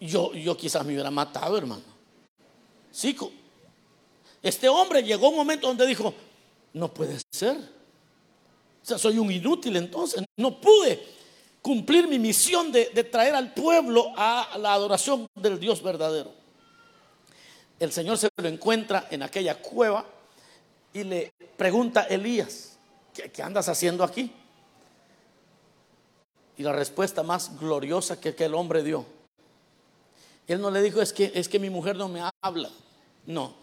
Yo, 0.00 0.32
yo 0.34 0.56
quizás 0.56 0.84
me 0.84 0.92
hubiera 0.92 1.10
matado, 1.10 1.56
hermano. 1.56 1.82
Sí, 2.90 3.16
este 4.42 4.68
hombre 4.68 5.02
llegó 5.02 5.30
un 5.30 5.36
momento 5.36 5.66
donde 5.66 5.86
dijo, 5.86 6.14
no 6.72 6.92
puede 6.92 7.18
ser 7.32 7.77
sea, 8.88 8.98
soy 8.98 9.18
un 9.18 9.30
inútil 9.30 9.76
entonces. 9.76 10.24
No 10.36 10.60
pude 10.60 11.02
cumplir 11.62 12.08
mi 12.08 12.18
misión 12.18 12.72
de, 12.72 12.86
traer 13.04 13.34
al 13.34 13.52
pueblo 13.52 14.12
a 14.16 14.56
la 14.58 14.72
adoración 14.72 15.26
del 15.34 15.60
Dios 15.60 15.82
verdadero. 15.82 16.32
El 17.78 17.92
Señor 17.92 18.18
se 18.18 18.28
lo 18.36 18.48
encuentra 18.48 19.06
en 19.10 19.22
aquella 19.22 19.60
cueva 19.60 20.04
y 20.92 21.04
le 21.04 21.32
pregunta 21.56 22.00
a 22.00 22.04
Elías, 22.04 22.78
¿qué, 23.12 23.42
andas 23.42 23.68
haciendo 23.68 24.02
aquí? 24.02 24.32
Y 26.56 26.62
la 26.62 26.72
respuesta 26.72 27.22
más 27.22 27.58
gloriosa 27.58 28.20
que 28.20 28.30
aquel 28.30 28.54
hombre 28.54 28.82
dio. 28.82 29.04
Él 30.46 30.60
no 30.60 30.70
le 30.70 30.82
dijo, 30.82 31.00
es 31.02 31.12
que, 31.12 31.30
es 31.34 31.48
que 31.48 31.58
mi 31.58 31.70
mujer 31.70 31.96
no 31.96 32.08
me 32.08 32.22
habla. 32.40 32.70
No, 33.26 33.54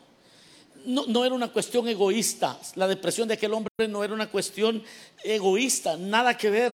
no, 0.86 1.26
era 1.26 1.36
una 1.36 1.50
cuestión 1.50 1.88
egoísta. 1.88 2.60
La 2.76 2.88
depresión 2.88 3.28
de 3.28 3.36
aquel 3.36 3.54
hombre 3.54 3.88
no 3.88 4.04
era 4.04 4.14
una 4.14 4.30
cuestión 4.30 4.84
egoísta, 5.24 5.98
nada 5.98 6.38
que 6.38 6.50
ver. 6.50 6.72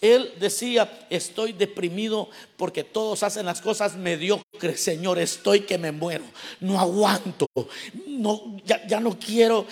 Él 0.00 0.32
decía, 0.38 1.06
estoy 1.10 1.52
deprimido 1.52 2.28
porque 2.56 2.84
todos 2.84 3.22
hacen 3.22 3.46
las 3.46 3.60
cosas 3.60 3.96
mediocres, 3.96 4.80
Señor, 4.80 5.18
estoy 5.18 5.60
que 5.60 5.78
me 5.78 5.92
muero, 5.92 6.24
no 6.60 6.78
aguanto, 6.78 7.46
no, 8.06 8.56
ya, 8.64 8.86
ya 8.86 9.00
no 9.00 9.18
quiero, 9.18 9.66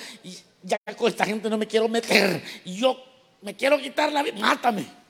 ya 0.62 0.76
con 0.96 1.08
esta 1.08 1.24
gente 1.24 1.48
no 1.48 1.58
me 1.58 1.66
quiero 1.66 1.88
meter, 1.88 2.42
yo 2.64 3.02
me 3.42 3.54
quiero 3.54 3.78
quitar 3.78 4.12
la 4.12 4.22
vida, 4.22 4.36
mátame. 4.38 5.02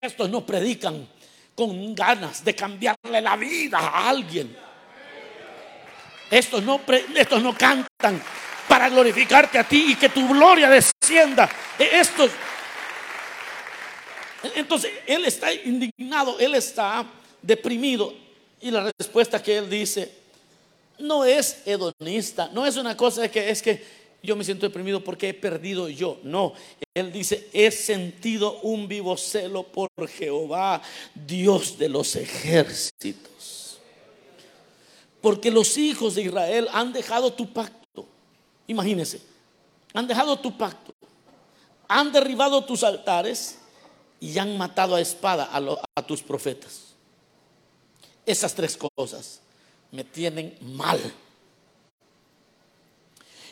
Estos 0.00 0.28
no 0.28 0.44
predican 0.44 1.08
con 1.54 1.94
ganas 1.94 2.44
de 2.44 2.54
cambiarle 2.54 3.20
la 3.20 3.36
vida 3.36 3.78
a 3.78 4.08
alguien. 4.08 4.67
Estos 6.30 6.62
no, 6.62 6.80
estos 7.16 7.42
no 7.42 7.56
cantan 7.56 8.22
para 8.68 8.88
glorificarte 8.88 9.58
a 9.58 9.64
ti 9.64 9.92
y 9.92 9.94
que 9.94 10.08
tu 10.08 10.28
gloria 10.28 10.68
descienda. 10.68 11.48
E, 11.78 11.98
estos. 11.98 12.30
Entonces, 14.54 14.92
él 15.06 15.24
está 15.24 15.52
indignado, 15.52 16.38
él 16.38 16.54
está 16.54 17.06
deprimido. 17.42 18.14
Y 18.60 18.70
la 18.70 18.92
respuesta 18.98 19.42
que 19.42 19.56
él 19.56 19.70
dice 19.70 20.12
no 20.98 21.24
es 21.24 21.62
hedonista, 21.64 22.50
no 22.52 22.66
es 22.66 22.76
una 22.76 22.96
cosa 22.96 23.22
de 23.22 23.30
que 23.30 23.50
es 23.50 23.62
que 23.62 23.98
yo 24.22 24.34
me 24.34 24.44
siento 24.44 24.66
deprimido 24.66 25.02
porque 25.02 25.28
he 25.28 25.34
perdido 25.34 25.88
yo. 25.88 26.18
No, 26.24 26.54
él 26.94 27.12
dice, 27.12 27.48
he 27.52 27.70
sentido 27.70 28.58
un 28.60 28.88
vivo 28.88 29.16
celo 29.16 29.62
por 29.62 29.88
Jehová, 30.08 30.82
Dios 31.14 31.78
de 31.78 31.88
los 31.88 32.16
ejércitos. 32.16 33.30
Porque 35.20 35.50
los 35.50 35.76
hijos 35.76 36.14
de 36.14 36.22
Israel 36.22 36.68
han 36.72 36.92
dejado 36.92 37.32
tu 37.32 37.52
pacto. 37.52 38.06
Imagínense, 38.66 39.20
han 39.94 40.06
dejado 40.06 40.38
tu 40.38 40.56
pacto. 40.56 40.92
Han 41.88 42.12
derribado 42.12 42.64
tus 42.64 42.82
altares 42.82 43.58
y 44.20 44.36
han 44.38 44.56
matado 44.56 44.94
a 44.94 45.00
espada 45.00 45.50
a, 45.52 46.02
tus 46.02 46.22
profetas. 46.22 46.94
Esas 48.26 48.54
tres 48.54 48.76
cosas 48.76 49.40
me 49.90 50.04
tienen 50.04 50.56
mal. 50.60 51.00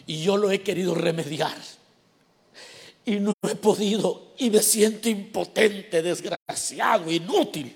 Y 0.07 0.23
yo 0.23 0.37
lo 0.37 0.51
he 0.51 0.63
querido 0.63 0.95
remediar. 0.95 1.57
Y 3.05 3.17
no 3.17 3.33
he 3.43 3.55
podido. 3.55 4.33
Y 4.39 4.51
me 4.51 4.63
siento 4.63 5.09
impotente, 5.09 6.03
desgraciado, 6.03 7.11
inútil. 7.11 7.75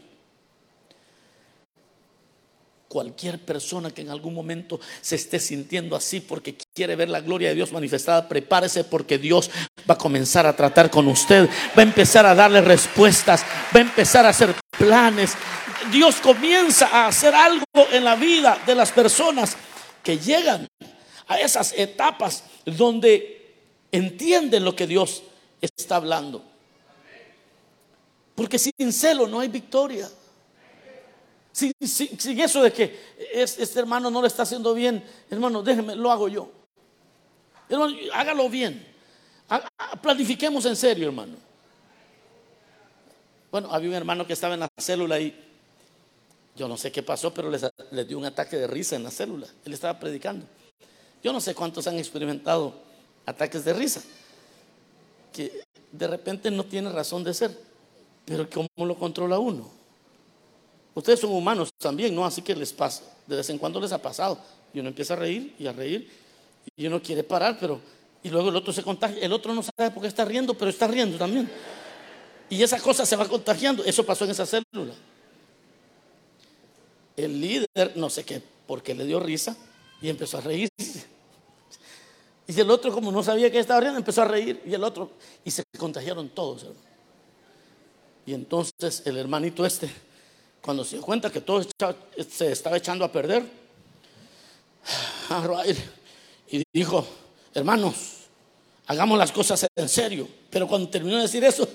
Cualquier 2.90 3.38
persona 3.38 3.92
que 3.92 4.02
en 4.02 4.10
algún 4.10 4.34
momento 4.34 4.80
se 5.00 5.14
esté 5.14 5.38
sintiendo 5.38 5.94
así 5.94 6.18
porque 6.18 6.56
quiere 6.74 6.96
ver 6.96 7.08
la 7.08 7.20
gloria 7.20 7.50
de 7.50 7.54
Dios 7.54 7.70
manifestada, 7.70 8.28
prepárese 8.28 8.82
porque 8.82 9.16
Dios 9.16 9.48
va 9.88 9.94
a 9.94 9.96
comenzar 9.96 10.44
a 10.44 10.56
tratar 10.56 10.90
con 10.90 11.06
usted, 11.06 11.48
va 11.78 11.82
a 11.82 11.86
empezar 11.86 12.26
a 12.26 12.34
darle 12.34 12.60
respuestas, 12.62 13.44
va 13.72 13.78
a 13.78 13.82
empezar 13.82 14.26
a 14.26 14.30
hacer 14.30 14.56
planes. 14.76 15.34
Dios 15.92 16.16
comienza 16.16 16.88
a 16.88 17.06
hacer 17.06 17.32
algo 17.32 17.62
en 17.92 18.02
la 18.02 18.16
vida 18.16 18.58
de 18.66 18.74
las 18.74 18.90
personas 18.90 19.56
que 20.02 20.18
llegan 20.18 20.66
a 21.28 21.38
esas 21.38 21.72
etapas 21.76 22.42
donde 22.64 23.54
entienden 23.92 24.64
lo 24.64 24.74
que 24.74 24.88
Dios 24.88 25.22
está 25.60 25.94
hablando. 25.94 26.44
Porque 28.34 28.58
sin 28.58 28.92
celo 28.92 29.28
no 29.28 29.38
hay 29.38 29.46
victoria. 29.46 30.10
Sin, 31.52 31.72
eso 32.40 32.62
de 32.62 32.72
que 32.72 32.98
este 33.32 33.78
hermano 33.78 34.10
no 34.10 34.22
le 34.22 34.28
está 34.28 34.44
haciendo 34.44 34.72
bien, 34.72 35.04
hermano, 35.28 35.62
déjeme, 35.62 35.96
lo 35.96 36.10
hago 36.10 36.28
yo. 36.28 36.50
Hermano, 37.68 37.94
hágalo 38.12 38.48
bien. 38.48 38.86
Planifiquemos 40.00 40.64
en 40.66 40.76
serio, 40.76 41.08
hermano. 41.08 41.34
Bueno, 43.50 43.68
había 43.72 43.88
un 43.88 43.96
hermano 43.96 44.26
que 44.26 44.32
estaba 44.32 44.54
en 44.54 44.60
la 44.60 44.68
célula 44.78 45.18
y 45.18 45.34
yo 46.54 46.68
no 46.68 46.76
sé 46.76 46.92
qué 46.92 47.02
pasó, 47.02 47.34
pero 47.34 47.50
les 47.50 48.08
dio 48.08 48.16
un 48.16 48.24
ataque 48.24 48.56
de 48.56 48.66
risa 48.66 48.94
en 48.94 49.02
la 49.02 49.10
célula. 49.10 49.48
Él 49.64 49.72
estaba 49.72 49.98
predicando. 49.98 50.46
Yo 51.22 51.32
no 51.32 51.40
sé 51.40 51.54
cuántos 51.54 51.86
han 51.86 51.98
experimentado 51.98 52.74
ataques 53.26 53.64
de 53.64 53.72
risa, 53.72 54.02
que 55.32 55.64
de 55.92 56.06
repente 56.06 56.50
no 56.50 56.64
tiene 56.64 56.90
razón 56.90 57.24
de 57.24 57.34
ser, 57.34 57.56
pero 58.24 58.48
¿cómo 58.48 58.86
lo 58.86 58.96
controla 58.98 59.38
uno? 59.38 59.79
Ustedes 60.94 61.20
son 61.20 61.30
humanos 61.30 61.70
también, 61.78 62.14
¿no? 62.14 62.24
Así 62.24 62.42
que 62.42 62.54
les 62.54 62.72
pasa, 62.72 63.02
de 63.26 63.36
vez 63.36 63.48
en 63.50 63.58
cuando 63.58 63.80
les 63.80 63.92
ha 63.92 64.02
pasado. 64.02 64.38
Y 64.72 64.80
uno 64.80 64.88
empieza 64.88 65.14
a 65.14 65.16
reír 65.16 65.54
y 65.58 65.66
a 65.66 65.72
reír, 65.72 66.10
y 66.76 66.86
uno 66.86 67.02
quiere 67.02 67.22
parar, 67.22 67.56
pero... 67.58 67.80
Y 68.22 68.28
luego 68.28 68.50
el 68.50 68.56
otro 68.56 68.72
se 68.72 68.82
contagia, 68.82 69.18
el 69.22 69.32
otro 69.32 69.54
no 69.54 69.62
sabe 69.62 69.90
por 69.90 70.02
qué 70.02 70.08
está 70.08 70.26
riendo, 70.26 70.52
pero 70.52 70.70
está 70.70 70.86
riendo 70.86 71.16
también. 71.16 71.50
Y 72.50 72.62
esa 72.62 72.78
cosa 72.78 73.06
se 73.06 73.16
va 73.16 73.26
contagiando. 73.26 73.82
Eso 73.84 74.04
pasó 74.04 74.24
en 74.24 74.32
esa 74.32 74.44
célula. 74.44 74.92
El 77.16 77.40
líder, 77.40 77.92
no 77.94 78.10
sé 78.10 78.24
qué, 78.24 78.42
porque 78.66 78.94
le 78.94 79.06
dio 79.06 79.20
risa 79.20 79.56
y 80.02 80.08
empezó 80.08 80.38
a 80.38 80.40
reírse. 80.42 81.06
Y 82.46 82.60
el 82.60 82.68
otro, 82.70 82.92
como 82.92 83.12
no 83.12 83.22
sabía 83.22 83.50
que 83.50 83.60
estaba 83.60 83.80
riendo, 83.80 83.98
empezó 83.98 84.22
a 84.22 84.24
reír. 84.24 84.60
Y 84.66 84.74
el 84.74 84.82
otro, 84.82 85.12
y 85.44 85.50
se 85.52 85.62
contagiaron 85.78 86.28
todos. 86.28 86.66
Y 88.26 88.34
entonces 88.34 89.02
el 89.06 89.16
hermanito 89.16 89.64
este, 89.64 89.88
cuando 90.60 90.84
se 90.84 90.96
dio 90.96 91.04
cuenta 91.04 91.30
que 91.30 91.40
todo 91.40 91.64
se 92.28 92.52
estaba 92.52 92.76
echando 92.76 93.04
a 93.04 93.12
perder, 93.12 93.44
y 96.48 96.62
dijo, 96.72 97.06
hermanos, 97.54 97.94
hagamos 98.86 99.18
las 99.18 99.30
cosas 99.30 99.66
en 99.76 99.88
serio. 99.88 100.28
Pero 100.50 100.66
cuando 100.66 100.88
terminó 100.88 101.16
de 101.16 101.22
decir 101.22 101.44
eso, 101.44 101.68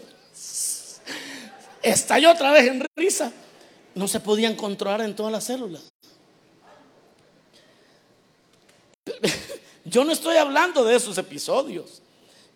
estalló 1.82 2.32
otra 2.32 2.51
vez 2.51 2.68
en 2.68 2.86
risa. 2.96 3.32
No 3.94 4.08
se 4.08 4.20
podían 4.20 4.56
controlar 4.56 5.01
en 5.01 5.15
todas 5.15 5.32
las 5.32 5.46
células. 5.46 5.84
Yo 9.86 10.04
no 10.04 10.12
estoy 10.12 10.36
hablando 10.36 10.84
de 10.84 10.96
esos 10.96 11.18
episodios. 11.18 12.01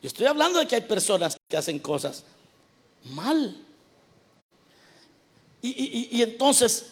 Yo 0.02 0.08
estoy 0.08 0.26
hablando 0.26 0.60
de 0.60 0.68
que 0.68 0.76
hay 0.76 0.82
personas 0.82 1.38
que 1.48 1.56
hacen 1.56 1.80
cosas 1.80 2.24
mal. 3.06 3.56
Y, 5.62 6.22
entonces 6.22 6.88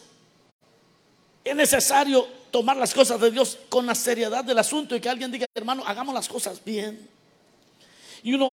es 1.43 1.55
necesario 1.55 2.27
tomar 2.51 2.75
las 2.75 2.93
cosas 2.93 3.19
de 3.21 3.31
Dios 3.31 3.57
con 3.69 3.85
la 3.85 3.95
seriedad 3.95 4.43
del 4.43 4.59
asunto 4.59 4.95
y 4.95 4.99
que 4.99 5.09
alguien 5.09 5.31
diga, 5.31 5.45
hermano, 5.55 5.83
hagamos 5.85 6.13
las 6.13 6.27
cosas 6.27 6.63
bien. 6.63 7.07
Y 8.23 8.33
uno 8.33 8.49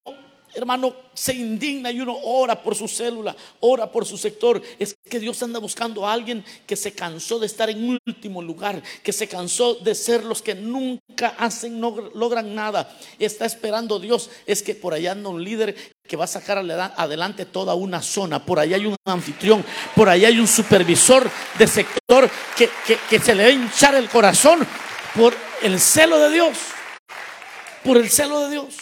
hermano, 0.54 0.94
se 1.12 1.34
indigna 1.34 1.90
y 1.90 2.00
uno 2.00 2.16
ora 2.22 2.62
por 2.62 2.74
su 2.74 2.88
célula, 2.88 3.36
ora 3.60 3.90
por 3.90 4.06
su 4.06 4.16
sector. 4.16 4.62
Es 4.78 4.96
que 5.08 5.18
Dios 5.18 5.42
anda 5.42 5.58
buscando 5.58 6.06
a 6.06 6.12
alguien 6.12 6.44
que 6.66 6.76
se 6.76 6.92
cansó 6.92 7.38
de 7.38 7.46
estar 7.46 7.68
en 7.68 7.98
último 8.06 8.40
lugar, 8.40 8.82
que 9.02 9.12
se 9.12 9.28
cansó 9.28 9.74
de 9.74 9.94
ser 9.94 10.24
los 10.24 10.42
que 10.42 10.54
nunca 10.54 11.34
hacen, 11.38 11.80
no 11.80 12.10
logran 12.14 12.54
nada. 12.54 12.96
Está 13.18 13.44
esperando 13.44 13.98
Dios. 13.98 14.30
Es 14.46 14.62
que 14.62 14.74
por 14.74 14.94
allá 14.94 15.12
anda 15.12 15.28
un 15.28 15.42
líder 15.42 15.93
que 16.06 16.16
va 16.18 16.24
a 16.24 16.28
sacar 16.28 16.58
adelante 16.58 17.46
toda 17.46 17.74
una 17.74 18.02
zona. 18.02 18.44
Por 18.44 18.58
allá 18.58 18.76
hay 18.76 18.84
un 18.84 18.96
anfitrión, 19.06 19.64
por 19.96 20.10
allá 20.10 20.28
hay 20.28 20.38
un 20.38 20.46
supervisor 20.46 21.30
de 21.58 21.66
sector 21.66 22.28
que, 22.54 23.18
se 23.18 23.34
le 23.34 23.42
va 23.42 23.48
a 23.48 23.52
hinchar 23.52 23.94
el 23.94 24.10
corazón 24.10 24.66
por 25.14 25.34
el 25.62 25.80
celo 25.80 26.18
de 26.18 26.30
Dios. 26.30 26.58
Por 27.82 27.96
el 27.96 28.10
celo 28.10 28.40
de 28.40 28.50
Dios. 28.50 28.74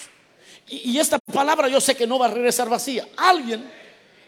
Y, 0.67 0.99
esta 0.99 1.21
palabra 1.21 1.69
yo 1.69 1.81
sé 1.81 1.95
que 1.95 2.09
no 2.09 2.19
va 2.19 2.27
a 2.27 2.31
regresar 2.31 2.69
vacía. 2.69 3.07
Alguien, 3.17 3.71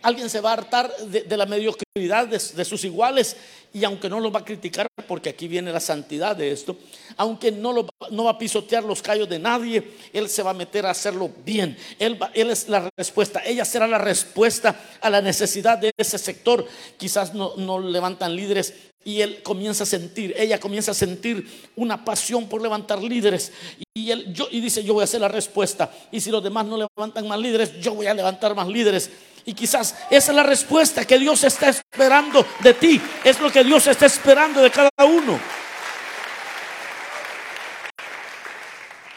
alguien 0.05 0.29
se 0.29 0.41
va 0.41 0.51
a 0.51 0.53
hartar 0.53 0.95
de, 0.99 1.37
la 1.37 1.47
mediocridad 1.47 2.29
de, 2.29 2.65
sus 2.65 2.85
iguales 2.85 3.37
y 3.73 3.83
aunque 3.85 4.09
no 4.09 4.21
lo 4.21 4.31
va 4.31 4.41
a 4.41 4.45
criticar, 4.45 4.87
porque 5.09 5.31
aquí 5.31 5.49
viene 5.49 5.73
la 5.73 5.81
santidad 5.81 6.37
de 6.37 6.53
esto, 6.53 6.77
aunque 7.17 7.51
no, 7.51 7.73
lo, 7.73 7.89
no 8.11 8.25
va 8.25 8.33
a 8.33 8.39
pisotear 8.39 8.85
los 8.85 9.01
callos 9.01 9.29
de 9.29 9.39
nadie, 9.39 9.93
él 10.13 10.29
se 10.29 10.43
va 10.43 10.51
a 10.51 10.55
meter 10.55 10.85
a 10.85 10.91
hacerlo 10.91 11.31
bien. 11.45 11.77
Él, 11.99 12.19
él 12.35 12.51
es 12.51 12.69
la 12.69 12.89
respuesta, 12.97 13.43
ella 13.45 13.65
será 13.65 13.89
la 13.89 13.99
respuesta 13.99 14.79
a 15.01 15.09
la 15.09 15.23
necesidad 15.23 15.79
de 15.79 15.91
ese 15.97 16.19
sector. 16.19 16.67
Quizás 16.99 17.35
no, 17.35 17.57
no 17.57 17.81
levantan 17.81 18.37
líderes 18.37 18.75
y 19.05 19.21
él 19.21 19.43
comienza 19.43 19.85
a 19.85 19.87
sentir, 19.87 20.35
ella 20.37 20.59
comienza 20.59 20.93
a 20.93 20.95
sentir 20.95 21.47
una 21.77 22.05
pasión 22.05 22.49
por 22.49 22.63
levantar 22.63 23.03
líderes. 23.03 23.53
Y, 23.93 24.11
él, 24.11 24.33
yo, 24.33 24.49
y 24.51 24.61
dice, 24.61 24.83
yo 24.83 24.95
voy 24.95 25.03
a 25.03 25.05
hacer 25.05 25.21
la 25.21 25.29
respuesta. 25.29 25.93
Y 26.11 26.21
si 26.21 26.31
los 26.31 26.43
demás 26.43 26.67
no 26.67 26.77
levantan 26.77 27.29
más 27.29 27.39
líderes, 27.39 27.79
yo 27.81 27.95
voy 27.95 28.07
a 28.07 28.15
levantar 28.15 28.55
más 28.55 28.67
líderes. 28.67 29.11
Y 29.45 29.53
quizás 29.53 29.95
esa 30.11 30.33
es 30.33 30.37
la 30.37 30.43
respuesta 30.43 31.07
que 31.07 31.19
Dios 31.19 31.45
está 31.45 31.69
esperando 31.69 32.47
de 32.63 32.75
ti. 32.75 33.01
Es 33.23 33.39
lo 33.41 33.53
que 33.53 33.63
Dios 33.63 33.87
está 33.87 34.07
esperando 34.07 34.63
de 34.63 34.71
cada 34.71 34.91
uno. 35.05 35.39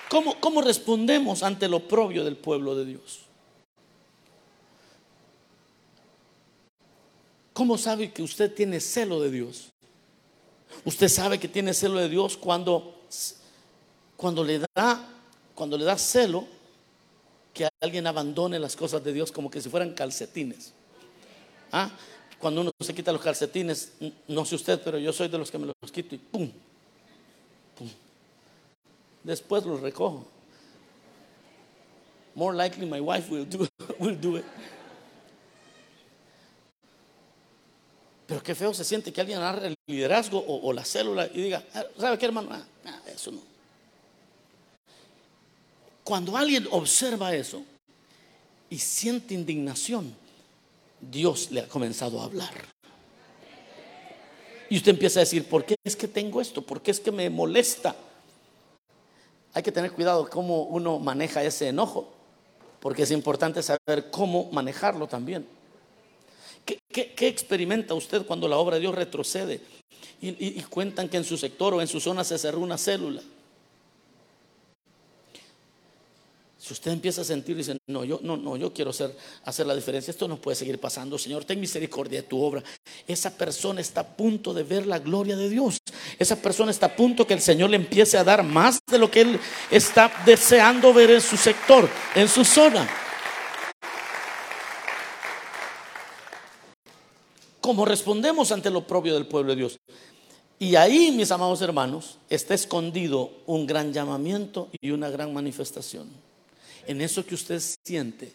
¿Cómo, 0.09 0.39
cómo 0.39 0.61
respondemos 0.61 1.43
ante 1.43 1.65
el 1.65 1.73
oprobio 1.73 2.23
del 2.23 2.35
pueblo 2.35 2.75
de 2.75 2.85
Dios? 2.85 3.21
¿Cómo 7.53 7.77
sabe 7.77 8.11
que 8.11 8.21
usted 8.21 8.53
tiene 8.53 8.79
celo 8.79 9.19
de 9.19 9.31
Dios? 9.31 9.73
Usted 10.87 11.09
sabe 11.09 11.37
que 11.37 11.49
tiene 11.49 11.73
celo 11.73 11.99
de 11.99 12.07
Dios 12.07 12.37
cuando, 12.37 12.95
cuando 14.15 14.41
le 14.41 14.61
da, 14.73 15.05
cuando 15.53 15.77
le 15.77 15.83
da 15.83 15.97
celo 15.97 16.47
que 17.53 17.67
alguien 17.81 18.07
abandone 18.07 18.57
las 18.57 18.77
cosas 18.77 19.03
de 19.03 19.11
Dios 19.11 19.29
como 19.29 19.51
que 19.51 19.59
si 19.59 19.69
fueran 19.69 19.93
calcetines. 19.93 20.71
¿Ah? 21.73 21.91
Cuando 22.39 22.61
uno 22.61 22.71
se 22.79 22.95
quita 22.95 23.11
los 23.11 23.21
calcetines, 23.21 23.95
no 24.29 24.45
sé 24.45 24.55
usted, 24.55 24.79
pero 24.81 24.97
yo 24.97 25.11
soy 25.11 25.27
de 25.27 25.37
los 25.37 25.51
que 25.51 25.57
me 25.57 25.65
los 25.65 25.91
quito 25.91 26.15
y 26.15 26.19
pum, 26.19 26.49
pum. 27.77 27.89
Después 29.25 29.65
los 29.65 29.81
recojo. 29.81 30.25
More 32.33 32.55
likely 32.55 32.85
my 32.85 33.01
wife 33.01 33.29
will 33.29 33.45
do, 33.45 33.67
will 33.99 34.15
do 34.15 34.37
it. 34.37 34.45
Pero 38.27 38.43
qué 38.43 38.53
feo 38.53 38.73
se 38.73 38.83
siente 38.83 39.13
que 39.13 39.21
alguien 39.21 39.39
agarre 39.39 39.67
el 39.67 39.75
liderazgo 39.87 40.43
o, 40.45 40.73
la 40.73 40.83
célula 40.83 41.27
y 41.33 41.43
diga, 41.43 41.63
ah, 41.73 41.85
¿sabe 41.97 42.17
qué 42.17 42.25
hermano? 42.25 42.49
Ah, 42.51 42.63
ah, 42.85 43.01
eso 43.07 43.31
no. 43.31 43.39
Cuando 46.03 46.35
alguien 46.35 46.67
observa 46.71 47.33
eso 47.33 47.63
y 48.69 48.77
siente 48.77 49.33
indignación, 49.33 50.13
Dios 50.99 51.51
le 51.51 51.61
ha 51.61 51.67
comenzado 51.67 52.19
a 52.19 52.25
hablar. 52.25 52.53
Y 54.69 54.75
usted 54.75 54.91
empieza 54.91 55.21
a 55.21 55.23
decir, 55.23 55.47
¿por 55.47 55.63
qué 55.63 55.75
es 55.85 55.95
que 55.95 56.09
tengo 56.09 56.41
esto? 56.41 56.61
¿Por 56.61 56.81
qué 56.81 56.91
es 56.91 56.99
que 56.99 57.11
me 57.11 57.29
molesta? 57.29 57.95
Hay 59.53 59.63
que 59.63 59.71
tener 59.71 59.93
cuidado 59.93 60.29
cómo 60.29 60.63
uno 60.63 60.99
maneja 60.99 61.43
ese 61.43 61.69
enojo, 61.69 62.13
porque 62.81 63.03
es 63.03 63.11
importante 63.11 63.63
saber 63.63 64.11
cómo 64.11 64.49
manejarlo 64.51 65.07
también. 65.07 65.47
¿Qué, 67.05 67.27
experimenta 67.27 67.93
usted 67.93 68.25
cuando 68.25 68.47
la 68.47 68.57
obra 68.57 68.75
de 68.75 68.81
Dios 68.81 68.95
retrocede 68.95 69.61
y, 70.19 70.61
cuentan 70.63 71.07
que 71.07 71.17
en 71.17 71.23
su 71.23 71.37
sector 71.37 71.75
o 71.75 71.81
en 71.81 71.87
su 71.87 71.99
zona 71.99 72.23
se 72.23 72.39
cerró 72.39 72.59
una 72.59 72.77
célula? 72.77 73.21
Si 76.57 76.73
usted 76.73 76.91
empieza 76.91 77.21
a 77.21 77.23
sentir 77.23 77.55
y 77.55 77.59
dice, 77.59 77.77
no, 77.87 78.03
yo 78.03 78.19
no, 78.23 78.35
no, 78.35 78.57
yo 78.57 78.73
quiero 78.73 78.89
hacer, 78.89 79.15
hacer 79.45 79.67
la 79.67 79.75
diferencia, 79.75 80.09
esto 80.09 80.27
no 80.27 80.41
puede 80.41 80.55
seguir 80.55 80.79
pasando, 80.79 81.19
Señor, 81.19 81.45
ten 81.45 81.59
misericordia 81.59 82.23
de 82.23 82.27
tu 82.27 82.41
obra. 82.41 82.63
Esa 83.07 83.37
persona 83.37 83.79
está 83.79 84.01
a 84.01 84.17
punto 84.17 84.51
de 84.53 84.63
ver 84.63 84.87
la 84.87 84.97
gloria 84.97 85.37
de 85.37 85.49
Dios. 85.49 85.77
Esa 86.17 86.35
persona 86.41 86.71
está 86.71 86.87
a 86.87 86.95
punto 86.95 87.27
que 87.27 87.35
el 87.35 87.41
Señor 87.41 87.69
le 87.69 87.77
empiece 87.77 88.17
a 88.17 88.23
dar 88.23 88.41
más 88.41 88.79
de 88.89 88.97
lo 88.97 89.11
que 89.11 89.21
él 89.21 89.39
está 89.69 90.11
deseando 90.25 90.93
ver 90.93 91.11
en 91.11 91.21
su 91.21 91.37
sector, 91.37 91.87
en 92.15 92.27
su 92.27 92.43
zona. 92.43 92.89
Como 97.67 97.83
respondemos 97.83 98.53
ante 98.53 98.69
lo 98.69 98.87
propio 98.87 99.13
del 99.13 99.25
pueblo 99.25 99.51
de 99.51 99.57
Dios. 99.57 99.77
Y 100.57 100.77
ahí, 100.77 101.11
mis 101.11 101.31
amados 101.31 101.61
hermanos, 101.61 102.17
está 102.29 102.53
escondido 102.53 103.29
un 103.45 103.67
gran 103.67 103.91
llamamiento 103.91 104.69
y 104.79 104.91
una 104.91 105.09
gran 105.09 105.33
manifestación. 105.33 106.07
En 106.85 107.01
eso 107.01 107.25
que 107.25 107.35
usted 107.35 107.61
siente 107.83 108.31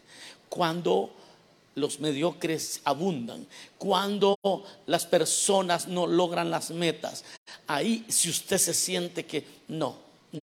cuando 0.50 1.14
los 1.76 1.98
mediocres 1.98 2.82
abundan, 2.84 3.46
cuando 3.78 4.36
las 4.84 5.06
personas 5.06 5.88
no 5.88 6.06
logran 6.06 6.50
las 6.50 6.70
metas. 6.70 7.24
Ahí, 7.66 8.04
si 8.08 8.28
usted 8.28 8.58
se 8.58 8.74
siente 8.74 9.24
que 9.24 9.46
no, 9.68 9.96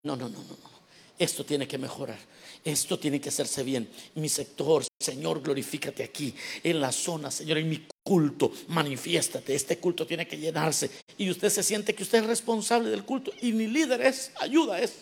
no, 0.04 0.16
no, 0.16 0.30
no, 0.30 0.40
no. 0.40 0.77
Esto 1.18 1.44
tiene 1.44 1.68
que 1.68 1.78
mejorar. 1.78 2.20
Esto 2.64 3.00
tiene 3.00 3.20
que 3.20 3.30
hacerse 3.30 3.64
bien. 3.64 3.90
Mi 4.16 4.30
sector, 4.30 4.84
Señor, 5.00 5.42
glorifícate 5.42 6.04
aquí, 6.04 6.34
en 6.64 6.80
la 6.80 6.92
zona, 6.92 7.32
Señor, 7.32 7.58
en 7.60 7.70
mi 7.70 7.88
culto, 8.04 8.52
manifiéstate. 8.68 9.56
Este 9.56 9.78
culto 9.78 10.06
tiene 10.06 10.28
que 10.28 10.38
llenarse. 10.38 10.92
Y 11.18 11.30
usted 11.30 11.50
se 11.50 11.64
siente 11.64 11.96
que 11.96 12.04
usted 12.04 12.20
es 12.20 12.26
responsable 12.26 12.90
del 12.90 13.04
culto 13.04 13.32
y 13.42 13.54
mi 13.54 13.68
líder 13.68 14.02
es, 14.02 14.32
ayuda 14.40 14.80
es. 14.80 14.94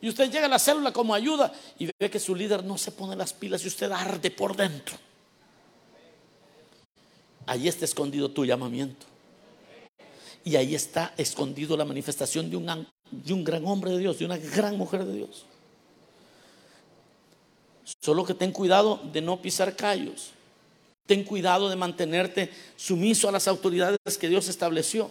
Y 0.00 0.08
usted 0.08 0.30
llega 0.30 0.46
a 0.46 0.48
la 0.48 0.58
célula 0.58 0.92
como 0.92 1.14
ayuda 1.14 1.52
y 1.78 1.86
ve 1.86 2.10
que 2.10 2.18
su 2.18 2.34
líder 2.34 2.64
no 2.64 2.76
se 2.76 2.90
pone 2.90 3.14
las 3.14 3.32
pilas 3.32 3.64
y 3.64 3.68
usted 3.68 3.90
arde 3.92 4.32
por 4.32 4.56
dentro. 4.56 4.96
Ahí 7.46 7.68
está 7.68 7.84
escondido 7.84 8.30
tu 8.30 8.44
llamamiento. 8.44 9.06
Y 10.44 10.56
ahí 10.56 10.74
está 10.74 11.14
escondido 11.16 11.76
la 11.76 11.84
manifestación 11.84 12.50
de 12.50 12.56
un, 12.56 12.68
de 13.12 13.32
un 13.32 13.44
gran 13.44 13.64
hombre 13.66 13.92
de 13.92 13.98
Dios, 13.98 14.18
de 14.18 14.24
una 14.24 14.38
gran 14.38 14.76
mujer 14.76 15.04
de 15.04 15.14
Dios. 15.14 15.44
Solo 18.00 18.24
que 18.24 18.34
ten 18.34 18.52
cuidado 18.52 19.00
de 19.12 19.20
no 19.20 19.40
pisar 19.40 19.76
callos. 19.76 20.30
Ten 21.06 21.24
cuidado 21.24 21.68
de 21.68 21.76
mantenerte 21.76 22.50
sumiso 22.76 23.28
a 23.28 23.32
las 23.32 23.46
autoridades 23.46 23.98
que 24.18 24.28
Dios 24.28 24.48
estableció. 24.48 25.10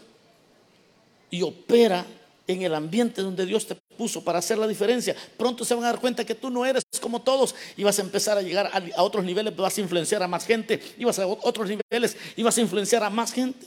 Y 1.30 1.44
opera 1.44 2.06
en 2.48 2.64
el 2.64 2.74
ambiente 2.74 3.22
donde 3.22 3.46
Dios 3.46 3.68
te 3.68 3.76
puso 3.98 4.24
para 4.24 4.40
hacer 4.40 4.58
la 4.58 4.68
diferencia. 4.68 5.16
Pronto 5.38 5.64
se 5.64 5.74
van 5.74 5.84
a 5.84 5.88
dar 5.88 6.00
cuenta 6.00 6.26
que 6.26 6.36
tú 6.36 6.50
no 6.50 6.66
eres 6.66 6.84
como 7.00 7.22
todos 7.22 7.56
y 7.78 7.84
vas 7.84 8.00
a 8.00 8.02
empezar 8.02 8.38
a 8.38 8.42
llegar 8.42 8.70
a, 8.96 9.04
otros 9.04 9.24
niveles, 9.24 9.56
vas 9.56 9.78
a 9.78 9.82
influenciar 9.82 10.24
a 10.24 10.28
más 10.28 10.46
gente, 10.46 10.82
y 10.98 11.04
vas 11.06 11.20
a 11.20 11.28
otros 11.28 11.70
niveles 11.70 12.18
y 12.36 12.44
vas 12.44 12.58
a 12.58 12.62
influenciar 12.62 13.04
a 13.04 13.10
más 13.10 13.32
gente. 13.32 13.66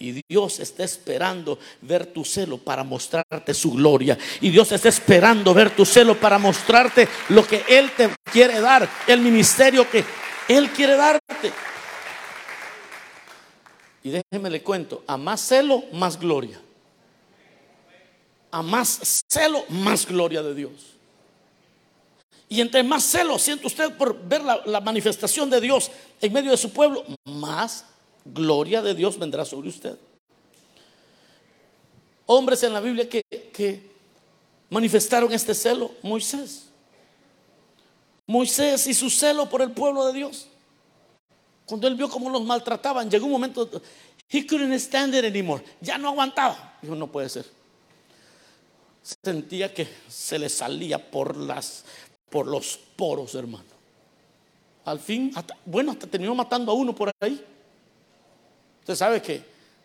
Y 0.00 0.22
Dios 0.28 0.60
está 0.60 0.84
esperando 0.84 1.58
ver 1.80 2.06
tu 2.06 2.24
celo 2.24 2.58
para 2.58 2.84
mostrarte 2.84 3.52
su 3.52 3.72
gloria. 3.72 4.16
Y 4.40 4.50
Dios 4.50 4.70
está 4.70 4.88
esperando 4.88 5.52
ver 5.52 5.74
tu 5.74 5.84
celo 5.84 6.18
para 6.18 6.38
mostrarte 6.38 7.08
lo 7.30 7.44
que 7.46 7.64
Él 7.68 7.90
te 7.96 8.10
quiere 8.30 8.60
dar, 8.60 8.88
el 9.08 9.20
ministerio 9.20 9.90
que 9.90 10.04
Él 10.46 10.70
quiere 10.70 10.96
darte. 10.96 11.52
Y 14.04 14.10
déjeme 14.10 14.50
le 14.50 14.62
cuento, 14.62 15.02
a 15.06 15.16
más 15.16 15.40
celo, 15.40 15.82
más 15.92 16.18
gloria. 16.18 16.60
A 18.52 18.62
más 18.62 19.24
celo, 19.28 19.64
más 19.68 20.06
gloria 20.06 20.42
de 20.42 20.54
Dios. 20.54 20.94
Y 22.48 22.60
entre 22.60 22.82
más 22.82 23.02
celo 23.02 23.38
siente 23.38 23.66
usted 23.66 23.94
por 23.96 24.16
ver 24.22 24.42
la, 24.42 24.62
la 24.64 24.80
manifestación 24.80 25.50
de 25.50 25.60
Dios 25.60 25.90
en 26.20 26.32
medio 26.32 26.52
de 26.52 26.56
su 26.56 26.72
pueblo, 26.72 27.04
más 27.24 27.84
gloria 28.32 28.82
de 28.82 28.94
Dios 28.94 29.18
vendrá 29.18 29.44
sobre 29.44 29.68
usted. 29.68 29.98
Hombres 32.26 32.62
en 32.62 32.72
la 32.72 32.80
Biblia 32.80 33.08
que, 33.08 33.22
que 33.52 33.90
manifestaron 34.70 35.32
este 35.32 35.54
celo, 35.54 35.90
Moisés. 36.02 36.68
Moisés 38.26 38.86
y 38.86 38.94
su 38.94 39.08
celo 39.08 39.48
por 39.48 39.62
el 39.62 39.72
pueblo 39.72 40.06
de 40.06 40.12
Dios. 40.12 40.48
Cuando 41.64 41.88
él 41.88 41.94
vio 41.94 42.08
cómo 42.08 42.30
los 42.30 42.44
maltrataban, 42.44 43.10
llegó 43.10 43.26
un 43.26 43.32
momento, 43.32 43.68
he 44.30 44.46
couldn't 44.46 44.72
stand 44.74 45.14
it 45.14 45.24
anymore. 45.24 45.62
Ya 45.80 45.98
no 45.98 46.08
aguantaba. 46.08 46.78
Dijo, 46.82 46.94
no 46.94 47.06
puede 47.06 47.28
ser. 47.28 47.46
Sentía 49.02 49.72
que 49.72 49.88
se 50.08 50.38
le 50.38 50.48
salía 50.48 51.10
por 51.10 51.36
las, 51.36 51.84
por 52.28 52.46
los 52.46 52.78
poros, 52.96 53.34
hermano. 53.34 53.64
Al 54.84 55.00
fin, 55.00 55.32
bueno, 55.64 55.92
hasta 55.92 56.06
terminó 56.06 56.34
matando 56.34 56.72
a 56.72 56.74
uno 56.74 56.94
por 56.94 57.10
ahí. 57.20 57.42
Usted 58.88 59.04
sabe 59.04 59.20
que 59.20 59.42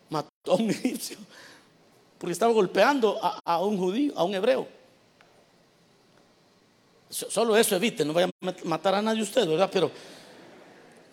mató 0.08 0.30
a 0.46 0.54
un 0.54 0.70
egipcio 0.70 1.18
porque 2.16 2.32
estaba 2.32 2.54
golpeando 2.54 3.20
a, 3.20 3.62
un 3.62 3.76
judío, 3.76 4.14
a 4.16 4.24
un 4.24 4.34
hebreo. 4.34 4.66
Solo 7.10 7.54
eso 7.54 7.76
evite, 7.76 8.02
no 8.02 8.14
vaya 8.14 8.30
a 8.40 8.54
matar 8.64 8.94
a 8.94 9.02
nadie 9.02 9.20
usted, 9.20 9.46
¿verdad? 9.46 9.68
Pero. 9.70 9.90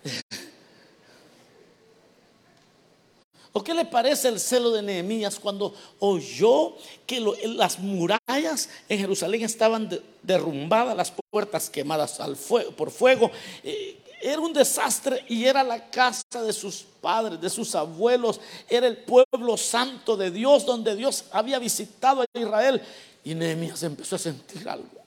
¿O 3.52 3.62
qué 3.62 3.74
le 3.74 3.84
parece 3.84 4.30
el 4.30 4.40
celo 4.40 4.72
de 4.72 4.82
Nehemías 4.82 5.38
cuando 5.38 5.76
oyó 6.00 6.78
que 7.06 7.20
las 7.44 7.78
murallas 7.78 8.70
en 8.88 9.00
Jerusalén 9.00 9.42
estaban 9.42 9.90
derrumbadas, 10.24 10.96
las 10.96 11.14
puertas 11.30 11.70
quemadas 11.70 12.22
al 12.22 12.38
fuego, 12.38 12.72
por 12.72 12.90
fuego? 12.90 13.30
Eh, 13.66 14.01
era 14.22 14.40
un 14.40 14.54
desastre 14.54 15.26
y 15.28 15.46
era 15.46 15.64
la 15.64 15.90
casa 15.90 16.42
de 16.44 16.54
sus 16.54 16.86
padres, 17.02 17.42
de 17.42 17.50
sus 17.50 17.76
abuelos. 17.76 18.40
Era 18.70 18.88
el 18.88 18.98
pueblo 18.98 19.58
santo 19.58 20.16
de 20.16 20.32
Dios 20.32 20.66
donde 20.66 20.96
Dios 20.96 21.26
había 21.32 21.60
visitado 21.60 22.22
a 22.22 22.26
Israel. 22.40 22.82
Y 23.24 23.36
Nehemías 23.36 23.84
empezó 23.84 24.16
a 24.16 24.20
sentir 24.20 24.68
algo 24.70 25.01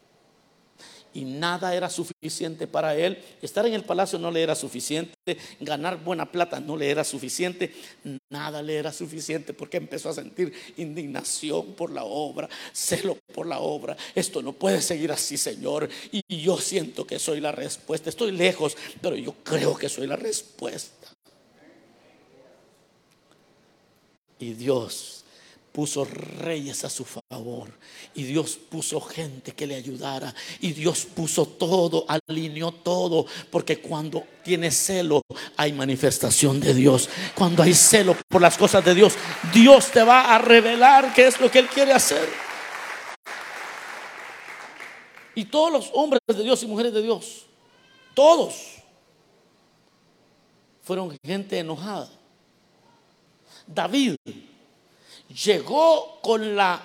y 1.14 1.24
nada 1.24 1.74
era 1.74 1.88
suficiente 1.88 2.66
para 2.66 2.96
él. 2.96 3.22
Estar 3.40 3.66
en 3.66 3.74
el 3.74 3.84
palacio 3.84 4.18
no 4.18 4.30
le 4.30 4.42
era 4.42 4.54
suficiente, 4.54 5.38
ganar 5.60 6.02
buena 6.02 6.30
plata 6.30 6.60
no 6.60 6.76
le 6.76 6.90
era 6.90 7.04
suficiente, 7.04 7.72
nada 8.28 8.62
le 8.62 8.76
era 8.76 8.92
suficiente 8.92 9.54
porque 9.54 9.78
empezó 9.78 10.10
a 10.10 10.14
sentir 10.14 10.52
indignación 10.76 11.74
por 11.74 11.90
la 11.90 12.04
obra, 12.04 12.48
celo 12.72 13.16
por 13.32 13.46
la 13.46 13.60
obra. 13.60 13.96
Esto 14.14 14.42
no 14.42 14.52
puede 14.52 14.82
seguir 14.82 15.12
así, 15.12 15.36
Señor. 15.36 15.88
Y 16.12 16.42
yo 16.42 16.58
siento 16.58 17.06
que 17.06 17.18
soy 17.18 17.40
la 17.40 17.52
respuesta. 17.52 18.10
Estoy 18.10 18.32
lejos, 18.32 18.76
pero 19.00 19.16
yo 19.16 19.32
creo 19.44 19.76
que 19.76 19.88
soy 19.88 20.06
la 20.06 20.16
respuesta. 20.16 21.08
Y 24.40 24.52
Dios 24.52 25.23
puso 25.74 26.04
reyes 26.04 26.84
a 26.84 26.88
su 26.88 27.04
favor 27.04 27.68
y 28.14 28.22
Dios 28.22 28.56
puso 28.56 29.00
gente 29.00 29.50
que 29.56 29.66
le 29.66 29.74
ayudara 29.74 30.32
y 30.60 30.72
Dios 30.72 31.04
puso 31.04 31.46
todo, 31.46 32.06
alineó 32.06 32.70
todo, 32.70 33.26
porque 33.50 33.80
cuando 33.80 34.22
tienes 34.44 34.76
celo 34.76 35.22
hay 35.56 35.72
manifestación 35.72 36.60
de 36.60 36.74
Dios. 36.74 37.08
Cuando 37.34 37.64
hay 37.64 37.74
celo 37.74 38.16
por 38.28 38.40
las 38.40 38.56
cosas 38.56 38.84
de 38.84 38.94
Dios, 38.94 39.14
Dios 39.52 39.90
te 39.90 40.04
va 40.04 40.32
a 40.32 40.38
revelar 40.38 41.12
qué 41.12 41.26
es 41.26 41.40
lo 41.40 41.50
que 41.50 41.58
Él 41.58 41.66
quiere 41.66 41.92
hacer. 41.92 42.28
Y 45.34 45.46
todos 45.46 45.72
los 45.72 45.90
hombres 45.92 46.20
de 46.28 46.44
Dios 46.44 46.62
y 46.62 46.68
mujeres 46.68 46.92
de 46.92 47.02
Dios, 47.02 47.46
todos 48.14 48.76
fueron 50.84 51.18
gente 51.24 51.58
enojada. 51.58 52.08
David 53.66 54.14
llegó 55.42 56.20
con 56.22 56.54
la, 56.54 56.80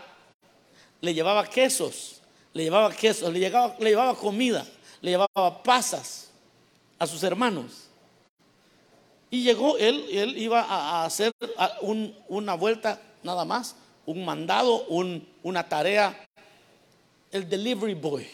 le 1.02 1.14
llevaba 1.14 1.48
quesos, 1.48 2.22
le 2.54 2.64
llevaba 2.64 2.92
quesos, 2.92 3.32
le, 3.32 3.40
llevaba, 3.40 3.76
le 3.80 3.90
llevaba 3.90 4.16
comida, 4.16 4.66
le 5.02 5.12
llevaba 5.12 5.64
pasas 5.64 6.32
a 6.98 7.06
sus 7.06 7.22
hermanos. 7.24 7.86
Y 9.32 9.44
llegó, 9.44 9.78
él, 9.78 10.06
él 10.10 10.38
iba 10.38 10.62
a 10.62 11.06
hacer 11.06 11.32
una 12.28 12.56
vuelta 12.56 13.00
nada 13.22 13.46
más, 13.46 13.76
un 14.06 14.26
mandado, 14.26 14.86
una 15.44 15.70
tarea, 15.70 16.28
el 17.32 17.48
delivery 17.48 17.94
boy. 17.94 18.28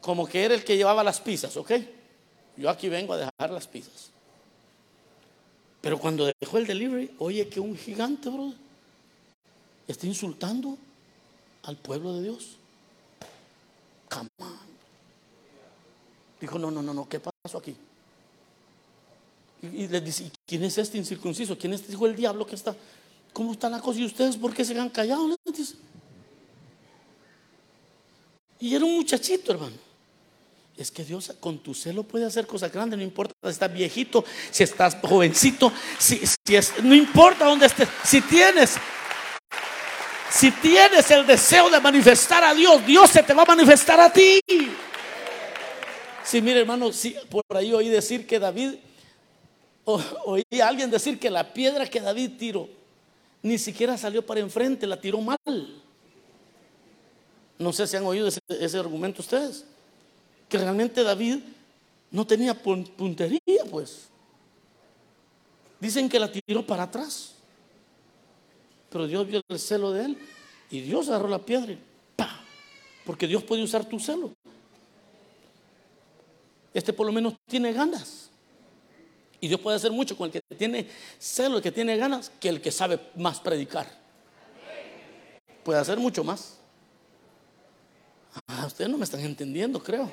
Como 0.00 0.26
que 0.26 0.44
era 0.44 0.54
el 0.54 0.64
que 0.64 0.76
llevaba 0.76 1.04
las 1.04 1.20
pizzas, 1.20 1.56
¿ok? 1.58 1.72
Yo 2.56 2.70
aquí 2.70 2.88
vengo 2.88 3.12
a 3.12 3.18
dejar 3.18 3.50
las 3.50 3.66
pizzas. 3.66 4.11
Pero 5.82 5.98
cuando 5.98 6.32
dejó 6.40 6.58
el 6.58 6.66
delivery, 6.66 7.10
oye 7.18 7.48
que 7.48 7.60
un 7.60 7.76
gigante, 7.76 8.30
bro, 8.30 8.54
está 9.88 10.06
insultando 10.06 10.78
al 11.64 11.76
pueblo 11.76 12.14
de 12.14 12.22
Dios. 12.22 12.56
Come 14.08 14.28
Dijo, 16.40 16.58
no, 16.58 16.70
no, 16.70 16.82
no, 16.82 16.94
no, 16.94 17.08
¿qué 17.08 17.20
pasó 17.20 17.58
aquí? 17.58 17.74
Y, 19.62 19.86
le 19.88 20.00
dice, 20.00 20.30
¿quién 20.46 20.64
es 20.64 20.78
este 20.78 20.98
incircunciso? 20.98 21.56
¿Quién 21.58 21.72
es 21.72 21.80
este 21.80 21.92
hijo 21.92 22.06
del 22.06 22.16
diablo 22.16 22.46
que 22.46 22.56
está? 22.56 22.74
¿Cómo 23.32 23.52
está 23.52 23.68
la 23.68 23.80
cosa? 23.80 24.00
¿Y 24.00 24.06
ustedes 24.06 24.36
por 24.36 24.54
qué 24.54 24.64
se 24.64 24.78
han 24.78 24.90
callado? 24.90 25.36
Y 28.58 28.74
era 28.74 28.84
un 28.84 28.96
muchachito, 28.96 29.52
hermano. 29.52 29.76
Es 30.76 30.90
que 30.90 31.04
Dios 31.04 31.34
con 31.38 31.58
tu 31.58 31.74
celo 31.74 32.02
puede 32.02 32.24
hacer 32.24 32.46
cosas 32.46 32.72
grandes, 32.72 32.98
no 32.98 33.04
importa 33.04 33.34
si 33.42 33.50
estás 33.50 33.72
viejito, 33.72 34.24
si 34.50 34.62
estás 34.62 34.96
jovencito, 35.02 35.70
si, 35.98 36.22
no 36.82 36.94
importa 36.94 37.44
dónde 37.44 37.66
estés, 37.66 37.88
si 38.04 38.22
tienes, 38.22 38.76
si 40.30 40.50
tienes 40.50 41.10
el 41.10 41.26
deseo 41.26 41.68
de 41.68 41.78
manifestar 41.78 42.42
a 42.42 42.54
Dios, 42.54 42.84
Dios 42.86 43.10
se 43.10 43.22
te 43.22 43.34
va 43.34 43.42
a 43.42 43.46
manifestar 43.46 44.00
a 44.00 44.10
ti. 44.10 44.40
Sí, 46.24 46.40
mire 46.40 46.60
hermano, 46.60 46.90
por 47.28 47.44
ahí 47.54 47.74
oí 47.74 47.88
decir 47.88 48.26
que 48.26 48.38
David, 48.38 48.76
oí 49.84 50.42
a 50.58 50.68
alguien 50.68 50.90
decir 50.90 51.18
que 51.18 51.28
la 51.28 51.52
piedra 51.52 51.86
que 51.86 52.00
David 52.00 52.30
tiró, 52.38 52.68
ni 53.42 53.58
siquiera 53.58 53.98
salió 53.98 54.24
para 54.24 54.40
enfrente, 54.40 54.86
la 54.86 54.98
tiró 54.98 55.20
mal. 55.20 55.38
No 57.58 57.72
sé 57.74 57.86
si 57.86 57.96
han 57.96 58.06
oído 58.06 58.26
ese 58.26 58.78
argumento 58.78 59.20
ustedes 59.20 59.66
que 60.52 60.58
realmente 60.58 61.02
David 61.02 61.38
no 62.10 62.26
tenía 62.26 62.52
puntería, 62.52 63.64
pues. 63.70 64.08
Dicen 65.80 66.10
que 66.10 66.20
la 66.20 66.30
tiró 66.30 66.66
para 66.66 66.82
atrás. 66.82 67.36
Pero 68.90 69.06
Dios 69.06 69.26
vio 69.26 69.40
el 69.48 69.58
celo 69.58 69.92
de 69.92 70.04
él 70.04 70.18
y 70.70 70.82
Dios 70.82 71.08
agarró 71.08 71.28
la 71.28 71.38
piedra 71.38 71.72
y. 71.72 71.78
Porque 73.06 73.26
Dios 73.26 73.42
puede 73.42 73.62
usar 73.62 73.86
tu 73.86 73.98
celo. 73.98 74.34
Este 76.74 76.92
por 76.92 77.06
lo 77.06 77.12
menos 77.12 77.32
tiene 77.46 77.72
ganas. 77.72 78.28
Y 79.40 79.48
Dios 79.48 79.58
puede 79.58 79.78
hacer 79.78 79.90
mucho 79.90 80.18
con 80.18 80.26
el 80.26 80.32
que 80.32 80.42
tiene 80.54 80.86
celo, 81.18 81.56
el 81.56 81.62
que 81.62 81.72
tiene 81.72 81.96
ganas, 81.96 82.30
que 82.38 82.50
el 82.50 82.60
que 82.60 82.70
sabe 82.70 83.00
más 83.16 83.40
predicar. 83.40 83.86
puede 85.64 85.80
hacer 85.80 85.98
mucho 85.98 86.22
más. 86.22 86.58
Ah, 88.46 88.66
ustedes 88.66 88.90
no 88.90 88.98
me 88.98 89.04
están 89.04 89.20
entendiendo, 89.20 89.82
creo. 89.82 90.10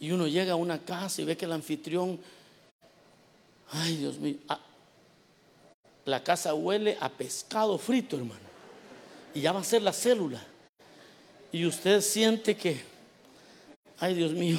Y 0.00 0.10
uno 0.10 0.26
llega 0.26 0.52
a 0.52 0.56
una 0.56 0.78
casa 0.84 1.22
y 1.22 1.24
ve 1.24 1.36
que 1.36 1.44
el 1.44 1.52
anfitrión, 1.52 2.20
ay 3.70 3.96
Dios 3.96 4.18
mío, 4.18 4.36
ah, 4.48 4.60
la 6.04 6.22
casa 6.22 6.54
huele 6.54 6.96
a 7.00 7.08
pescado 7.08 7.76
frito, 7.78 8.16
hermano. 8.16 8.48
Y 9.34 9.42
ya 9.42 9.52
va 9.52 9.60
a 9.60 9.64
ser 9.64 9.82
la 9.82 9.92
célula. 9.92 10.42
Y 11.52 11.66
usted 11.66 12.00
siente 12.00 12.56
que, 12.56 12.80
ay 13.98 14.14
Dios 14.14 14.32
mío, 14.32 14.58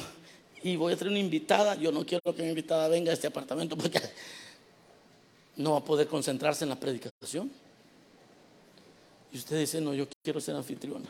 y 0.62 0.76
voy 0.76 0.92
a 0.92 0.96
tener 0.96 1.12
una 1.12 1.20
invitada. 1.20 1.74
Yo 1.74 1.90
no 1.90 2.04
quiero 2.04 2.34
que 2.34 2.42
mi 2.42 2.50
invitada 2.50 2.88
venga 2.88 3.10
a 3.10 3.14
este 3.14 3.26
apartamento 3.26 3.76
porque 3.76 4.00
no 5.56 5.72
va 5.72 5.78
a 5.78 5.84
poder 5.84 6.06
concentrarse 6.06 6.64
en 6.64 6.70
la 6.70 6.76
predicación. 6.78 7.50
Y 9.32 9.38
usted 9.38 9.58
dice, 9.58 9.80
no, 9.80 9.94
yo 9.94 10.06
quiero 10.22 10.40
ser 10.40 10.56
anfitriona. 10.56 11.08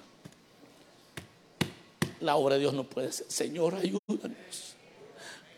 La 2.20 2.36
obra 2.36 2.54
de 2.54 2.60
Dios 2.60 2.74
no 2.74 2.84
puede 2.84 3.12
ser. 3.12 3.26
Señor, 3.30 3.74
ayúdanos. 3.74 4.76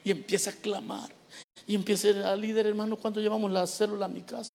Y 0.05 0.11
empieza 0.11 0.51
a 0.51 0.53
clamar. 0.55 1.11
Y 1.67 1.75
empieza 1.75 2.31
a 2.31 2.37
líder, 2.37 2.67
hermano, 2.67 2.97
cuando 2.97 3.21
llevamos 3.21 3.51
la 3.51 3.67
célula 3.67 4.07
a 4.07 4.09
mi 4.09 4.23
casa. 4.23 4.53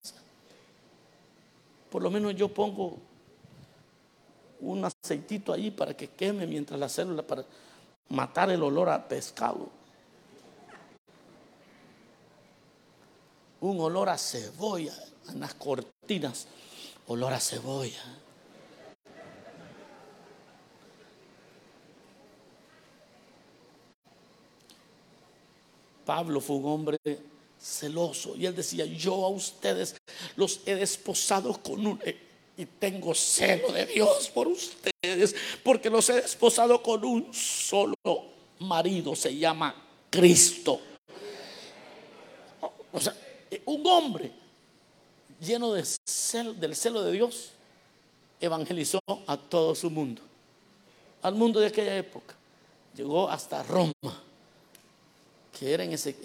Por 1.89 2.01
lo 2.01 2.09
menos 2.09 2.35
yo 2.35 2.49
pongo 2.49 2.97
un 4.59 4.83
aceitito 4.83 5.53
ahí 5.53 5.71
para 5.71 5.95
que 5.95 6.09
queme 6.09 6.45
mientras 6.47 6.79
la 6.79 6.89
célula, 6.89 7.23
para 7.23 7.45
matar 8.09 8.49
el 8.49 8.61
olor 8.61 8.89
a 8.89 9.07
pescado. 9.07 9.69
Un 13.61 13.79
olor 13.79 14.09
a 14.09 14.17
cebolla 14.17 14.93
en 15.29 15.39
las 15.39 15.53
cortinas, 15.53 16.47
olor 17.07 17.33
a 17.33 17.39
cebolla. 17.39 18.03
Pablo 26.07 26.39
fue 26.39 26.55
un 26.55 26.65
hombre 26.67 26.97
celoso 27.59 28.33
y 28.37 28.45
él 28.45 28.55
decía, 28.55 28.85
yo 28.85 29.25
a 29.25 29.27
ustedes 29.27 29.97
los 30.37 30.61
he 30.65 30.75
desposado 30.75 31.61
con 31.61 31.85
un... 31.85 31.99
Y 32.55 32.65
tengo 32.65 33.13
celo 33.13 33.73
de 33.73 33.85
Dios 33.85 34.29
por 34.29 34.47
ustedes, 34.47 35.35
porque 35.63 35.89
los 35.89 36.09
he 36.09 36.21
desposado 36.21 36.81
con 36.81 37.03
un 37.03 37.33
solo 37.33 37.93
marido, 38.59 39.17
se 39.17 39.35
llama 39.35 39.75
Cristo. 40.09 40.79
O 42.93 42.99
sea, 43.01 43.13
un 43.65 43.85
hombre 43.85 44.31
lleno 45.41 45.73
de 45.73 45.83
del 46.55 46.75
celo 46.75 47.03
de 47.03 47.11
Dios 47.11 47.51
evangelizó 48.39 48.99
a 49.27 49.35
todo 49.35 49.75
su 49.75 49.89
mundo, 49.89 50.21
al 51.21 51.35
mundo 51.35 51.59
de 51.59 51.67
aquella 51.67 51.97
época. 51.97 52.33
Llegó 52.95 53.29
hasta 53.29 53.61
Roma, 53.61 54.23
que 55.57 55.73
era 55.73 55.83
en 55.83 55.93
ese, 55.93 56.15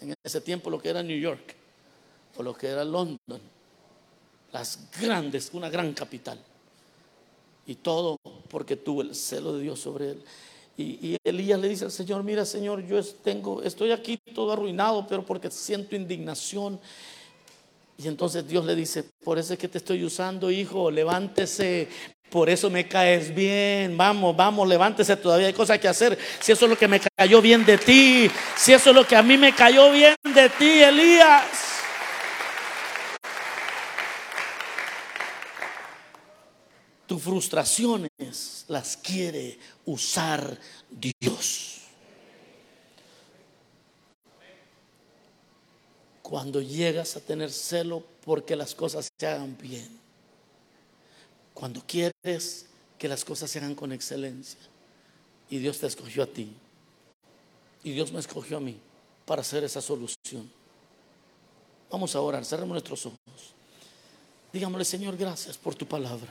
en 0.00 0.14
ese 0.22 0.40
tiempo 0.40 0.70
lo 0.70 0.80
que 0.80 0.88
era 0.88 1.02
New 1.02 1.18
York 1.18 1.54
o 2.36 2.42
lo 2.42 2.54
que 2.54 2.68
era 2.68 2.84
London 2.84 3.40
las 4.56 4.88
grandes, 4.98 5.50
una 5.52 5.68
gran 5.68 5.92
capital. 5.92 6.38
Y 7.66 7.74
todo 7.76 8.18
porque 8.48 8.76
tuvo 8.76 9.02
el 9.02 9.14
celo 9.14 9.54
de 9.54 9.62
Dios 9.62 9.80
sobre 9.80 10.10
él. 10.12 10.24
Y, 10.78 11.16
Elías 11.24 11.58
le 11.58 11.68
dice 11.68 11.84
al 11.86 11.90
Señor, 11.90 12.22
mira 12.22 12.44
Señor, 12.44 12.86
yo 12.86 13.02
tengo, 13.22 13.62
estoy 13.62 13.92
aquí 13.92 14.18
todo 14.34 14.52
arruinado, 14.52 15.06
pero 15.06 15.24
porque 15.24 15.50
siento 15.50 15.96
indignación. 15.96 16.78
Y 17.98 18.08
entonces 18.08 18.46
Dios 18.46 18.64
le 18.64 18.74
dice, 18.74 19.04
por 19.24 19.38
eso 19.38 19.54
es 19.54 19.58
que 19.58 19.68
te 19.68 19.78
estoy 19.78 20.04
usando, 20.04 20.50
hijo, 20.50 20.90
levántese, 20.90 21.88
por 22.30 22.50
eso 22.50 22.68
me 22.70 22.86
caes 22.86 23.34
bien, 23.34 23.96
vamos, 23.96 24.36
vamos, 24.36 24.68
levántese, 24.68 25.16
todavía 25.16 25.46
hay 25.46 25.52
cosas 25.52 25.78
que 25.78 25.88
hacer. 25.88 26.18
Si 26.40 26.52
eso 26.52 26.66
es 26.66 26.70
lo 26.70 26.78
que 26.78 26.88
me 26.88 27.00
cayó 27.00 27.40
bien 27.40 27.64
de 27.64 27.78
ti, 27.78 28.30
si 28.56 28.72
eso 28.72 28.90
es 28.90 28.96
lo 28.96 29.06
que 29.06 29.16
a 29.16 29.22
mí 29.22 29.36
me 29.36 29.54
cayó 29.54 29.90
bien 29.92 30.14
de 30.34 30.48
ti, 30.50 30.82
Elías. 30.82 31.66
tus 37.06 37.22
frustraciones 37.22 38.64
las 38.68 38.96
quiere 38.96 39.58
usar 39.84 40.58
Dios. 40.90 41.82
Cuando 46.22 46.60
llegas 46.60 47.16
a 47.16 47.20
tener 47.20 47.52
celo 47.52 48.02
porque 48.24 48.56
las 48.56 48.74
cosas 48.74 49.08
se 49.16 49.26
hagan 49.26 49.56
bien. 49.56 50.05
Cuando 51.56 51.82
quieres 51.86 52.66
que 52.98 53.08
las 53.08 53.24
cosas 53.24 53.50
se 53.50 53.58
hagan 53.58 53.74
con 53.74 53.90
excelencia. 53.90 54.60
Y 55.48 55.56
Dios 55.56 55.78
te 55.78 55.86
escogió 55.86 56.22
a 56.22 56.26
ti. 56.26 56.52
Y 57.82 57.92
Dios 57.92 58.12
me 58.12 58.20
escogió 58.20 58.58
a 58.58 58.60
mí 58.60 58.78
para 59.24 59.40
hacer 59.40 59.64
esa 59.64 59.80
solución. 59.80 60.50
Vamos 61.90 62.14
a 62.14 62.20
orar, 62.20 62.44
cerremos 62.44 62.72
nuestros 62.72 63.06
ojos. 63.06 63.54
Digámosle, 64.52 64.84
Señor, 64.84 65.16
gracias 65.16 65.56
por 65.56 65.74
tu 65.74 65.86
palabra. 65.86 66.28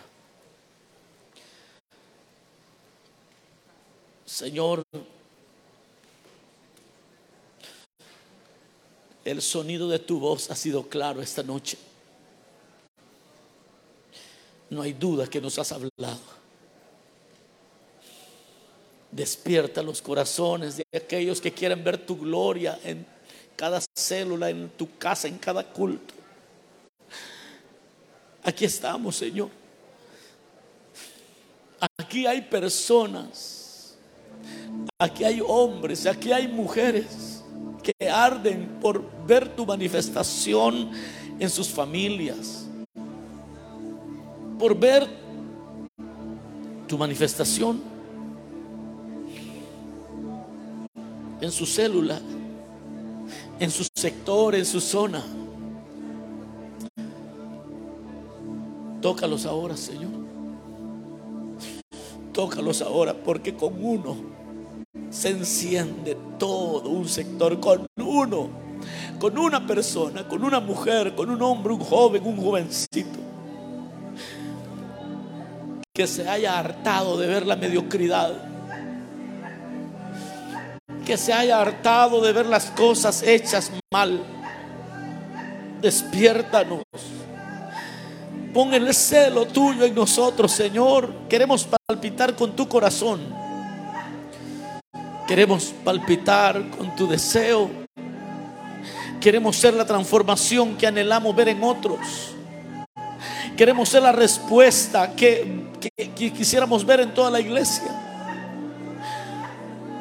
Señor, 4.27 4.83
el 9.23 9.41
sonido 9.41 9.89
de 9.89 9.97
tu 9.97 10.19
voz 10.19 10.51
ha 10.51 10.55
sido 10.55 10.87
claro 10.87 11.19
esta 11.23 11.41
noche. 11.41 11.79
No 14.69 14.81
hay 14.81 14.93
duda 14.93 15.27
que 15.27 15.41
nos 15.41 15.57
has 15.59 15.71
hablado. 15.71 16.35
Despierta 19.11 19.81
los 19.81 20.01
corazones 20.01 20.77
de 20.77 20.85
aquellos 20.93 21.39
que 21.39 21.51
quieren 21.51 21.83
ver 21.83 22.05
tu 22.05 22.17
gloria 22.17 22.79
en 22.83 23.05
cada 23.55 23.81
célula, 23.95 24.49
en 24.49 24.69
tu 24.69 24.97
casa, 24.97 25.27
en 25.27 25.37
cada 25.37 25.63
culto. 25.63 26.13
Aquí 28.43 28.65
estamos, 28.65 29.15
Señor. 29.15 29.49
Aquí 31.97 32.25
hay 32.25 32.41
personas 32.41 33.65
Aquí 34.97 35.23
hay 35.23 35.41
hombres, 35.45 36.05
aquí 36.05 36.31
hay 36.31 36.47
mujeres 36.47 37.43
que 37.83 38.09
arden 38.09 38.79
por 38.81 39.03
ver 39.25 39.53
tu 39.55 39.65
manifestación 39.65 40.89
en 41.37 41.49
sus 41.49 41.67
familias, 41.67 42.64
por 44.57 44.77
ver 44.77 45.07
tu 46.87 46.97
manifestación 46.97 47.81
en 51.41 51.51
su 51.51 51.65
célula, 51.65 52.19
en 53.59 53.71
su 53.71 53.85
sector, 53.93 54.55
en 54.55 54.65
su 54.65 54.79
zona. 54.79 55.23
Tócalos 59.01 59.45
ahora, 59.45 59.77
Señor. 59.77 60.11
Tócalos 62.33 62.81
ahora, 62.81 63.13
porque 63.13 63.55
con 63.55 63.83
uno 63.83 64.15
se 65.09 65.29
enciende 65.29 66.17
todo 66.37 66.89
un 66.89 67.07
sector 67.07 67.59
con 67.59 67.85
uno, 67.97 68.49
con 69.19 69.37
una 69.37 69.65
persona, 69.65 70.27
con 70.27 70.43
una 70.43 70.59
mujer, 70.59 71.15
con 71.15 71.29
un 71.29 71.41
hombre, 71.41 71.73
un 71.73 71.79
joven, 71.79 72.25
un 72.25 72.37
jovencito, 72.37 73.19
que 75.95 76.05
se 76.05 76.29
haya 76.29 76.59
hartado 76.59 77.17
de 77.17 77.25
ver 77.25 77.47
la 77.47 77.55
mediocridad, 77.55 78.33
que 81.03 81.17
se 81.17 81.33
haya 81.33 81.59
hartado 81.59 82.21
de 82.21 82.33
ver 82.33 82.45
las 82.45 82.65
cosas 82.65 83.23
hechas 83.23 83.71
mal. 83.91 84.21
Despiértanos. 85.81 86.83
Pon 88.53 88.73
el 88.75 88.93
celo 88.93 89.47
tuyo 89.47 89.85
en 89.85 89.95
nosotros, 89.95 90.51
Señor. 90.51 91.11
Queremos 91.27 91.67
palpitar 91.87 92.35
con 92.35 92.55
tu 92.55 92.67
corazón 92.67 93.45
Queremos 95.27 95.73
palpitar 95.83 96.69
con 96.77 96.95
tu 96.95 97.07
deseo. 97.07 97.71
Queremos 99.19 99.55
ser 99.55 99.73
la 99.73 99.83
transformación 99.83 100.77
que 100.77 100.85
anhelamos 100.85 101.35
ver 101.35 101.49
en 101.49 101.63
otros. 101.63 102.35
Queremos 103.57 103.89
ser 103.89 104.03
la 104.03 104.11
respuesta 104.11 105.15
que, 105.15 105.71
quisiéramos 105.89 106.85
ver 106.85 107.01
en 107.01 107.13
toda 107.13 107.29
la 107.29 107.39
iglesia. 107.39 107.91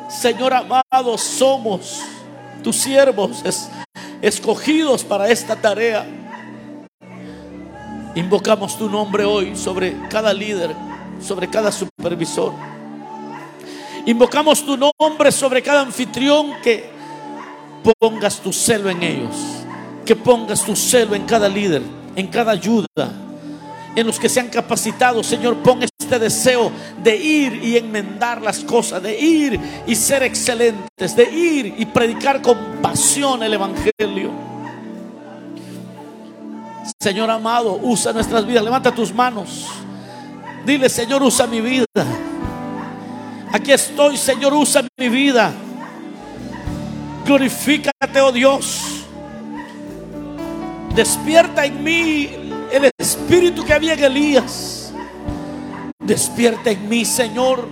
Señor 0.08 0.54
amado, 0.54 1.18
somos 1.18 2.00
tus 2.62 2.76
siervos 2.76 3.42
escogidos 4.22 5.04
para 5.04 5.28
esta 5.28 5.56
tarea. 5.56 6.06
Invocamos 8.14 8.78
tu 8.78 8.88
nombre 8.88 9.24
hoy 9.24 9.56
sobre 9.56 9.96
cada 10.08 10.32
líder, 10.32 10.74
sobre 11.20 11.48
cada 11.50 11.72
supervisor. 11.72 12.52
Invocamos 14.06 14.64
tu 14.64 14.76
nombre 14.76 15.32
sobre 15.32 15.62
cada 15.62 15.80
anfitrión 15.80 16.52
que 16.62 16.88
pongas 17.98 18.38
tu 18.40 18.52
celo 18.52 18.88
en 18.88 19.02
ellos. 19.02 19.34
Que 20.04 20.14
pongas 20.14 20.64
tu 20.64 20.76
celo 20.76 21.14
en 21.14 21.24
cada 21.24 21.48
líder. 21.48 21.82
en 22.16 22.28
cada 22.28 22.52
ayuda, 22.52 23.10
en 23.96 24.06
los 24.06 24.18
que 24.18 24.28
se 24.28 24.40
han 24.40 24.48
capacitado. 24.48 25.22
Señor, 25.22 25.56
pon 25.56 25.82
este 25.82 26.18
deseo 26.18 26.70
de 27.02 27.16
ir 27.16 27.62
y 27.62 27.76
enmendar 27.76 28.42
las 28.42 28.60
cosas, 28.60 29.02
de 29.02 29.18
ir 29.18 29.60
y 29.86 29.94
ser 29.94 30.22
excelentes, 30.22 31.16
de 31.16 31.24
ir 31.30 31.74
y 31.78 31.86
predicar 31.86 32.42
con 32.42 32.58
pasión 32.82 33.42
el 33.42 33.54
Evangelio. 33.54 34.30
Señor 37.00 37.30
amado, 37.30 37.78
usa 37.82 38.12
nuestras 38.12 38.46
vidas. 38.46 38.64
Levanta 38.64 38.92
tus 38.92 39.12
manos. 39.12 39.66
Dile, 40.64 40.88
Señor, 40.88 41.22
usa 41.22 41.46
mi 41.46 41.60
vida. 41.60 41.84
Aquí 43.52 43.72
estoy, 43.72 44.16
Señor, 44.16 44.52
usa 44.54 44.82
mi 44.96 45.08
vida. 45.08 45.52
Glorifícate, 47.24 48.20
oh 48.20 48.32
Dios. 48.32 49.04
Despierta 50.94 51.64
en 51.64 51.82
mí 51.82 52.30
el 52.72 52.90
espíritu 52.98 53.64
que 53.64 53.72
había 53.72 53.94
en 53.94 54.04
Elías. 54.04 54.92
Despierta 55.98 56.70
en 56.70 56.88
mí, 56.88 57.04
Señor, 57.04 57.66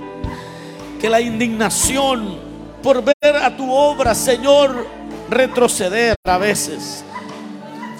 que 1.00 1.09
la 1.09 1.20
indignación 1.20 2.38
por 2.83 3.02
ver 3.05 3.37
a 3.37 3.57
tu 3.57 3.70
obra, 3.70 4.14
Señor, 4.14 4.87
retroceder 5.31 6.16
a 6.24 6.38
veces. 6.38 7.05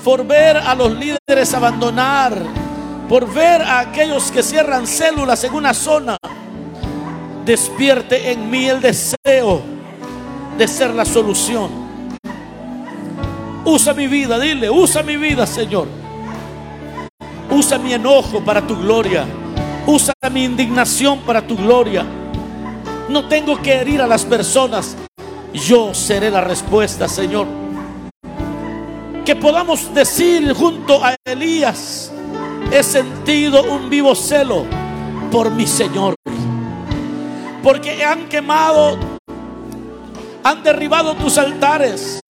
Por 0.02 0.26
ver 0.26 0.57
a 0.57 0.74
los 0.74 0.92
líderes 0.92 1.55
abandonar. 1.55 2.37
Por 3.09 3.33
ver 3.33 3.62
a 3.62 3.81
aquellos 3.81 4.33
que 4.33 4.42
cierran 4.42 4.87
células 4.87 5.44
en 5.44 5.55
una 5.55 5.72
zona. 5.72 6.16
Despierte 7.44 8.33
en 8.33 8.50
mí 8.50 8.66
el 8.68 8.81
deseo 8.81 9.62
de 10.59 10.68
ser 10.68 10.90
la 10.90 11.05
solución. 11.05 11.70
Usa 13.64 13.94
mi 13.94 14.09
vida, 14.09 14.38
dile, 14.40 14.68
usa 14.68 15.02
mi 15.02 15.16
vida, 15.16 15.46
Señor. 15.46 16.02
Usa 17.50 17.78
mi 17.78 17.92
enojo 17.92 18.40
para 18.40 18.66
tu 18.66 18.76
gloria. 18.76 19.26
Usa 19.87 20.12
mi 20.31 20.44
indignación 20.44 21.20
para 21.20 21.46
tu 21.46 21.57
gloria. 21.57 22.05
No 23.09 23.28
tengo 23.28 23.61
que 23.61 23.74
herir 23.74 24.00
a 24.00 24.07
las 24.07 24.24
personas. 24.24 24.96
Yo 25.52 25.94
seré 25.94 26.31
la 26.31 26.40
respuesta, 26.40 27.09
Señor. 27.09 27.46
Que 29.24 29.37
podamos 29.37 29.92
decir 29.94 30.52
junto 30.55 31.05
a 31.05 31.14
Elías, 31.24 32.11
he 32.72 32.83
sentido 32.83 33.62
un 33.62 33.88
vivo 33.90 34.14
celo 34.14 34.64
por 35.31 35.50
mi 35.50 35.66
Señor. 35.66 36.14
Porque 37.62 38.05
han 38.05 38.28
quemado 38.28 38.98
han 40.44 40.62
derribado 40.62 41.14
tus 41.14 41.38
altares. 41.38 42.20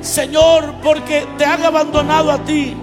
Señor, 0.00 0.74
porque 0.82 1.26
te 1.38 1.44
han 1.44 1.64
abandonado 1.64 2.30
a 2.30 2.38
ti. 2.38 2.76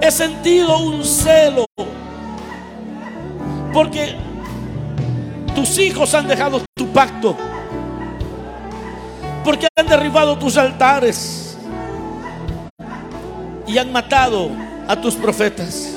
He 0.00 0.10
sentido 0.10 0.78
un 0.78 1.04
celo. 1.04 1.66
Porque 3.72 4.16
tus 5.54 5.78
hijos 5.78 6.14
han 6.14 6.26
dejado 6.26 6.62
tu 6.74 6.86
pacto. 6.88 7.36
Porque 9.44 9.68
han 9.76 9.86
derribado 9.86 10.38
tus 10.38 10.56
altares. 10.56 11.56
Y 13.66 13.78
han 13.78 13.92
matado 13.92 14.50
a 14.88 15.00
tus 15.00 15.14
profetas. 15.14 15.94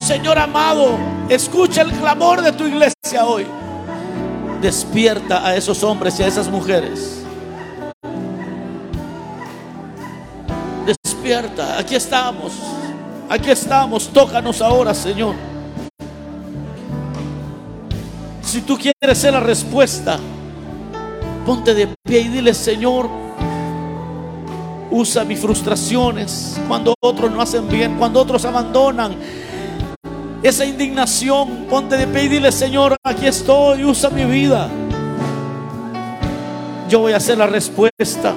Señor 0.00 0.38
amado, 0.38 0.98
escucha 1.30 1.82
el 1.82 1.90
clamor 1.92 2.42
de 2.42 2.52
tu 2.52 2.66
iglesia 2.66 3.24
hoy. 3.24 3.46
Despierta 4.60 5.46
a 5.46 5.56
esos 5.56 5.82
hombres 5.82 6.20
y 6.20 6.22
a 6.22 6.26
esas 6.26 6.48
mujeres. 6.48 7.23
Despierta, 11.24 11.78
aquí 11.78 11.94
estamos. 11.94 12.52
Aquí 13.30 13.50
estamos, 13.50 14.08
tócanos 14.08 14.60
ahora, 14.60 14.92
Señor. 14.92 15.34
Si 18.42 18.60
tú 18.60 18.76
quieres 18.76 19.16
ser 19.16 19.32
la 19.32 19.40
respuesta, 19.40 20.18
ponte 21.46 21.72
de 21.72 21.88
pie 22.02 22.20
y 22.20 22.28
dile, 22.28 22.52
Señor, 22.52 23.08
usa 24.90 25.24
mis 25.24 25.40
frustraciones 25.40 26.60
cuando 26.68 26.94
otros 27.00 27.30
no 27.30 27.40
hacen 27.40 27.68
bien, 27.68 27.96
cuando 27.96 28.20
otros 28.20 28.44
abandonan 28.44 29.16
esa 30.42 30.66
indignación, 30.66 31.64
ponte 31.70 31.96
de 31.96 32.06
pie 32.06 32.24
y 32.24 32.28
dile, 32.28 32.52
Señor, 32.52 32.98
aquí 33.02 33.26
estoy, 33.26 33.82
usa 33.82 34.10
mi 34.10 34.26
vida. 34.26 34.68
Yo 36.90 36.98
voy 36.98 37.14
a 37.14 37.16
hacer 37.16 37.38
la 37.38 37.46
respuesta 37.46 38.34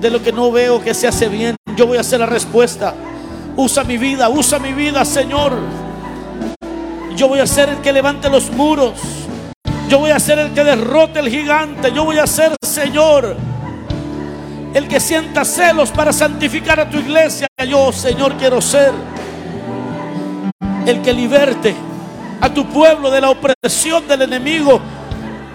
de 0.00 0.10
lo 0.10 0.22
que 0.22 0.32
no 0.32 0.50
veo 0.50 0.82
que 0.82 0.94
se 0.94 1.08
hace 1.08 1.28
bien. 1.28 1.56
Yo 1.76 1.86
voy 1.86 1.98
a 1.98 2.00
hacer 2.00 2.20
la 2.20 2.26
respuesta. 2.26 2.94
Usa 3.56 3.84
mi 3.84 3.96
vida, 3.96 4.28
usa 4.28 4.58
mi 4.58 4.72
vida, 4.72 5.04
Señor. 5.04 5.52
Yo 7.16 7.28
voy 7.28 7.40
a 7.40 7.46
ser 7.46 7.68
el 7.68 7.78
que 7.78 7.92
levante 7.92 8.30
los 8.30 8.50
muros. 8.50 8.92
Yo 9.88 9.98
voy 9.98 10.10
a 10.10 10.20
ser 10.20 10.38
el 10.38 10.52
que 10.52 10.62
derrote 10.62 11.18
el 11.18 11.28
gigante. 11.28 11.92
Yo 11.92 12.04
voy 12.04 12.18
a 12.18 12.26
ser, 12.26 12.54
Señor, 12.62 13.36
el 14.74 14.86
que 14.86 15.00
sienta 15.00 15.44
celos 15.44 15.90
para 15.90 16.12
santificar 16.12 16.78
a 16.78 16.88
tu 16.88 16.98
iglesia. 16.98 17.48
Yo, 17.66 17.92
Señor, 17.92 18.34
quiero 18.36 18.60
ser 18.60 18.92
el 20.86 21.02
que 21.02 21.12
liberte 21.12 21.74
a 22.40 22.48
tu 22.48 22.66
pueblo 22.66 23.10
de 23.10 23.20
la 23.20 23.30
opresión 23.30 24.06
del 24.06 24.22
enemigo. 24.22 24.80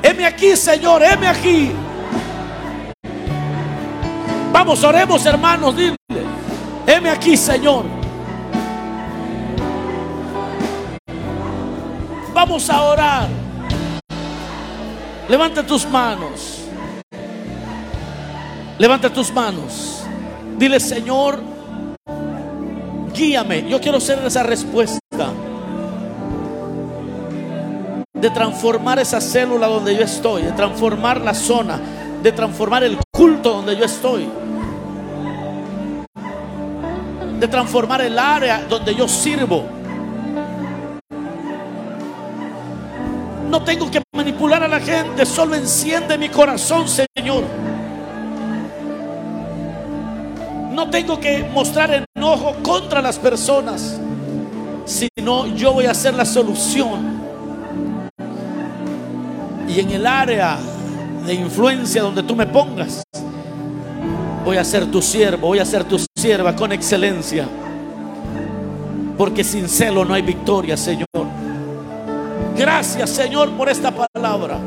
Heme 0.02 0.26
aquí, 0.26 0.58
Señor, 0.58 1.02
heme 1.02 1.28
aquí. 1.28 1.72
Vamos, 4.54 4.84
oremos, 4.84 5.26
hermanos, 5.26 5.76
dile. 5.76 5.98
Heme 6.86 7.10
aquí, 7.10 7.36
Señor. 7.36 7.86
Vamos 12.34 12.70
a 12.70 12.84
orar. 12.84 13.28
Levanta 15.28 15.66
tus 15.66 15.88
manos. 15.90 16.66
Levanta 18.78 19.10
tus 19.10 19.34
manos. 19.34 20.04
Dile, 20.56 20.80
Señor, 20.80 21.42
guíame. 23.12 23.68
Yo 23.68 23.82
quiero 23.82 24.00
ser 24.00 24.20
esa 24.24 24.44
respuesta 24.44 25.00
de 28.14 28.30
transformar 28.30 29.00
esa 29.00 29.20
célula 29.20 29.68
donde 29.68 29.96
yo 29.96 30.04
estoy, 30.04 30.44
de 30.44 30.52
transformar 30.54 31.20
la 31.20 31.34
zona, 31.34 31.80
de 32.24 32.32
transformar 32.32 32.86
el 32.86 32.98
culto 33.12 33.52
donde 33.56 33.76
yo 33.76 33.84
estoy, 33.84 34.30
de 37.38 37.48
transformar 37.50 38.00
el 38.00 38.18
área 38.18 38.64
donde 38.64 38.96
yo 38.96 39.10
sirvo. 39.10 39.66
No 43.50 43.62
tengo 43.66 43.92
que 43.92 44.02
manipular 44.16 44.64
a 44.64 44.70
la 44.70 44.80
gente, 44.80 45.26
solo 45.26 45.54
enciende 45.54 46.18
mi 46.18 46.30
corazón, 46.30 46.86
Señor. 46.88 47.44
No 50.72 50.90
tengo 50.90 51.20
que 51.20 51.44
mostrar 51.54 52.08
enojo 52.16 52.56
contra 52.64 53.02
las 53.02 53.20
personas, 53.20 54.00
sino 54.86 55.48
yo 55.48 55.74
voy 55.74 55.88
a 55.88 55.94
ser 55.94 56.14
la 56.14 56.26
solución 56.26 57.22
y 59.68 59.82
en 59.82 59.92
el 59.92 60.08
área 60.08 60.58
de 61.26 61.34
influencia 61.34 62.02
donde 62.02 62.24
tú 62.24 62.36
me 62.36 62.46
pongas, 62.46 63.04
voy 64.44 64.58
a 64.58 64.64
ser 64.64 64.90
tu 64.92 65.02
siervo, 65.02 65.48
voy 65.48 65.60
a 65.60 65.66
ser 65.66 65.84
tu 65.84 65.98
sierva 66.16 66.56
con 66.56 66.72
excelencia. 66.72 67.48
Porque 69.18 69.44
sin 69.44 69.70
celo 69.70 70.04
no 70.04 70.14
hay 70.14 70.22
victoria, 70.22 70.76
Señor. 70.76 71.08
Gracias, 72.58 73.10
Señor, 73.10 73.52
por 73.52 73.70
esta 73.70 73.92
palabra. 73.92 74.58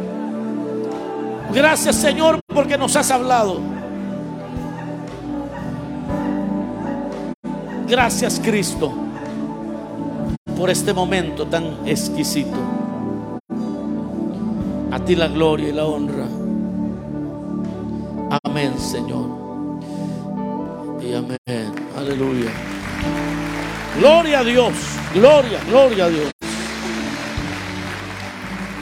Gracias, 1.53 1.97
Señor, 1.97 2.41
porque 2.47 2.76
nos 2.76 2.97
has 2.97 3.11
hablado. 3.11 3.61
Gracias, 7.89 8.41
Cristo, 8.43 8.93
por 10.57 10.70
este 10.70 10.93
momento 10.93 11.47
tan 11.47 11.87
exquisito. 11.87 12.57
A 14.91 14.99
ti 15.05 15.14
la 15.14 15.28
gloria 15.28 15.68
y 15.68 15.72
la 15.72 15.85
honra. 15.85 16.45
Amén, 18.43 18.79
Señor. 18.79 19.29
Y 21.01 21.14
amén. 21.14 21.39
Aleluya. 21.97 22.51
Gloria 23.99 24.41
a 24.41 24.45
Dios. 24.45 24.74
Gloria, 25.14 25.61
gloria 25.68 26.05
a 26.07 26.09
Dios. 26.09 26.45